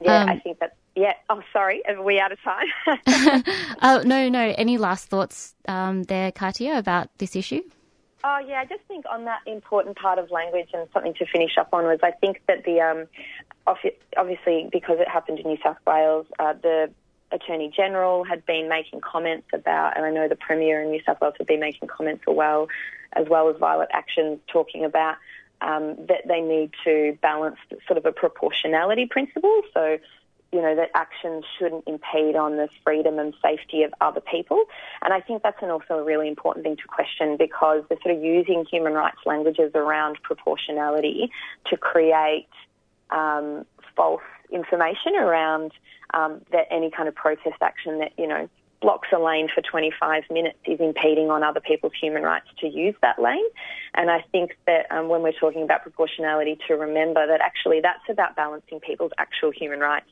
[0.00, 0.76] Yeah, um, I think that.
[0.96, 1.14] Yeah.
[1.28, 1.82] Oh, sorry.
[1.86, 2.66] Are we out of time?
[3.80, 4.54] uh, no, no.
[4.58, 7.62] Any last thoughts um, there, Katia, about this issue?
[8.22, 11.56] Oh yeah, I just think on that important part of language and something to finish
[11.58, 13.06] up on was I think that the um,
[14.16, 16.90] obviously because it happened in New South Wales, uh, the
[17.32, 21.20] Attorney General had been making comments about, and I know the Premier in New South
[21.20, 22.68] Wales had been making comments as well,
[23.12, 25.16] as well as Violet Actions talking about
[25.60, 29.62] um, that they need to balance sort of a proportionality principle.
[29.74, 29.98] So,
[30.52, 34.64] you know, that actions shouldn't impede on the freedom and safety of other people.
[35.02, 38.16] And I think that's an also a really important thing to question because they're sort
[38.16, 41.30] of using human rights languages around proportionality
[41.66, 42.48] to create
[43.10, 45.72] um, false information around
[46.14, 48.48] um, that any kind of protest action that, you know,
[48.80, 52.94] blocks a lane for 25 minutes is impeding on other people's human rights to use
[53.02, 53.44] that lane.
[53.94, 58.08] And I think that um, when we're talking about proportionality, to remember that actually that's
[58.08, 60.08] about balancing people's actual human rights.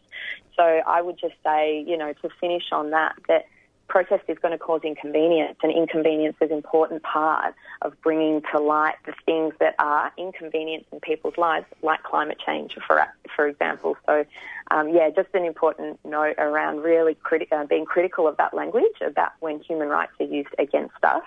[0.57, 3.47] So I would just say, you know, to finish on that, that
[3.89, 8.61] protest is going to cause inconvenience, and inconvenience is an important part of bringing to
[8.61, 13.07] light the things that are inconvenience in people's lives, like climate change, for
[13.39, 13.97] for example.
[14.05, 14.25] So,
[14.73, 18.99] um, yeah, just an important note around really criti- uh, being critical of that language
[19.01, 21.23] about when human rights are used against us.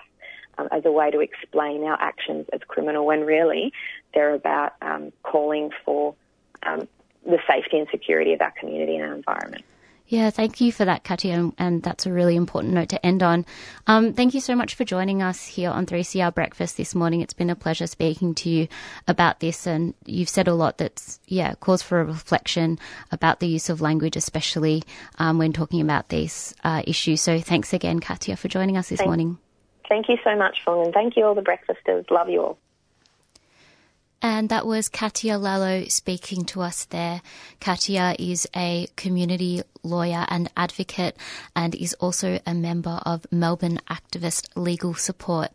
[0.58, 3.72] Um, as a way to explain our actions as criminal, when really
[4.12, 6.14] they're about um, calling for
[6.64, 6.86] um,
[7.24, 9.64] the safety and security of our community and our environment.
[10.12, 13.22] Yeah, thank you for that, Katia, and, and that's a really important note to end
[13.22, 13.46] on.
[13.86, 17.22] Um, thank you so much for joining us here on 3CR Breakfast this morning.
[17.22, 18.68] It's been a pleasure speaking to you
[19.08, 22.78] about this, and you've said a lot that's, yeah, cause for a reflection
[23.10, 24.82] about the use of language, especially
[25.18, 27.22] um, when talking about these uh, issues.
[27.22, 29.38] So thanks again, Katia, for joining us this thank, morning.
[29.88, 32.04] Thank you so much, Fong, and thank you all the breakfasters.
[32.10, 32.58] Love you all.
[34.22, 37.22] And that was Katia Lallo speaking to us there.
[37.58, 41.16] Katia is a community lawyer and advocate
[41.56, 45.50] and is also a member of Melbourne Activist Legal Support.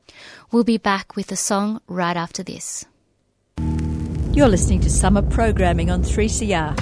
[0.52, 2.84] We'll be back with a song right after this.
[4.34, 6.76] You're listening to summer programming on 3CR.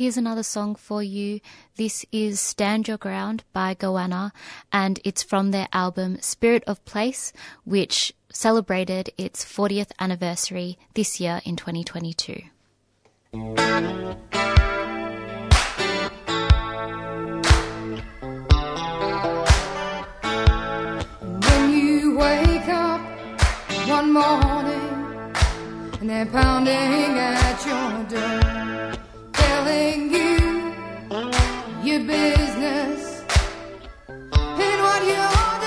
[0.00, 1.40] Here's another song for you.
[1.76, 4.32] This is Stand Your Ground by Goanna,
[4.72, 7.34] and it's from their album Spirit of Place,
[7.66, 12.44] which celebrated its 40th anniversary this year in 2022.
[21.42, 23.02] When you wake up
[23.86, 25.34] one morning
[26.00, 28.39] and they're pounding at your door
[29.70, 30.36] telling you
[31.84, 33.22] your business
[34.08, 35.59] and what you're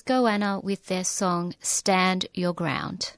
[0.00, 3.12] Goanna with their song Stand Your Ground.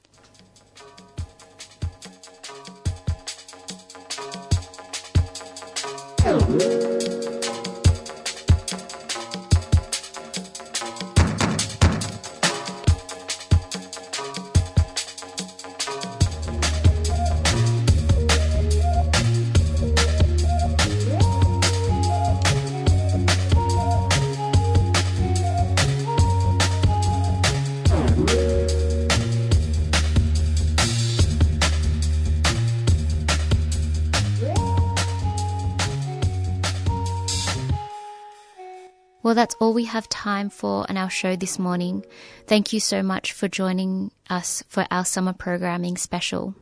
[39.35, 42.05] That's all we have time for on our show this morning.
[42.47, 46.55] Thank you so much for joining us for our summer programming special.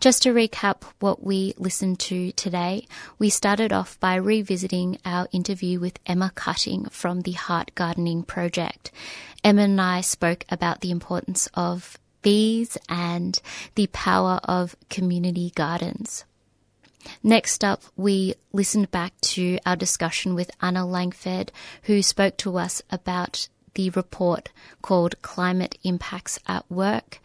[0.00, 2.86] Just to recap what we listened to today,
[3.18, 8.90] we started off by revisiting our interview with Emma Cutting from the Heart Gardening Project.
[9.44, 13.40] Emma and I spoke about the importance of bees and
[13.74, 16.24] the power of community gardens.
[17.22, 21.52] Next up, we listened back to our discussion with Anna Langford,
[21.84, 24.50] who spoke to us about the report
[24.82, 27.20] called Climate Impacts at Work.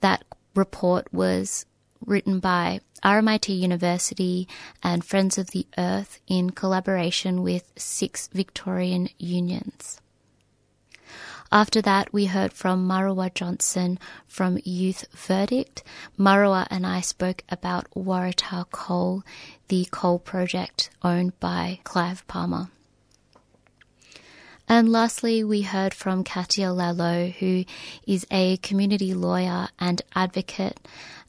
[0.00, 0.24] That
[0.54, 1.66] report was
[2.04, 4.48] written by RMIT University
[4.82, 10.00] and Friends of the Earth in collaboration with six Victorian unions.
[11.52, 15.84] After that, we heard from Murrawah Johnson from Youth Verdict.
[16.18, 19.22] Murrawah and I spoke about Waratah Coal,
[19.68, 22.68] the coal project owned by Clive Palmer.
[24.68, 27.64] And lastly, we heard from Katia Lalo, who
[28.06, 30.80] is a community lawyer and advocate.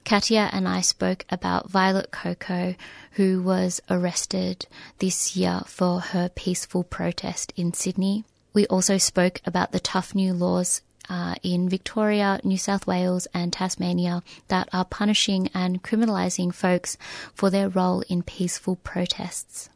[0.04, 2.74] Katia and I spoke about Violet Coco,
[3.12, 4.66] who was arrested
[4.98, 8.24] this year for her peaceful protest in Sydney.
[8.58, 13.54] We also spoke about the tough new laws uh, in Victoria, New South Wales, and
[13.54, 16.98] Tasmania that are punishing and criminalising folks
[17.36, 19.70] for their role in peaceful protests.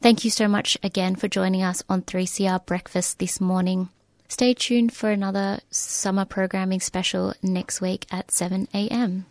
[0.00, 3.88] Thank you so much again for joining us on 3CR Breakfast this morning.
[4.28, 9.26] Stay tuned for another summer programming special next week at 7 a.m.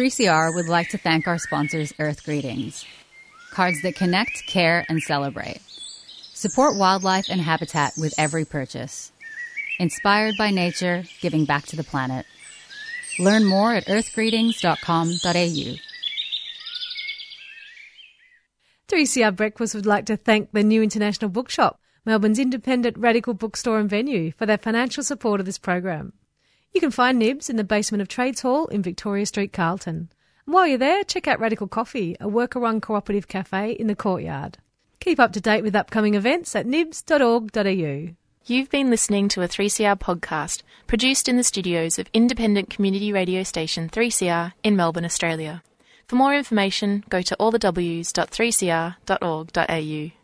[0.00, 2.86] 3CR would like to thank our sponsors, Earth Greetings.
[3.50, 5.60] Cards that connect, care, and celebrate.
[6.32, 9.12] Support wildlife and habitat with every purchase.
[9.78, 12.24] Inspired by nature, giving back to the planet.
[13.18, 15.76] Learn more at earthgreetings.com.au.
[18.88, 23.90] 3CR Breakfast would like to thank the New International Bookshop, Melbourne's independent radical bookstore and
[23.90, 26.14] venue, for their financial support of this program.
[26.72, 30.08] You can find Nibs in the basement of Trades Hall in Victoria Street, Carlton.
[30.46, 34.58] And while you're there, check out Radical Coffee, a worker-run cooperative cafe in the courtyard.
[35.00, 38.10] Keep up to date with upcoming events at nibs.org.au.
[38.46, 43.42] You've been listening to a 3CR podcast produced in the studios of independent community radio
[43.42, 45.62] station 3CR in Melbourne, Australia.
[46.06, 50.19] For more information, go to allthews.3cr.org.au.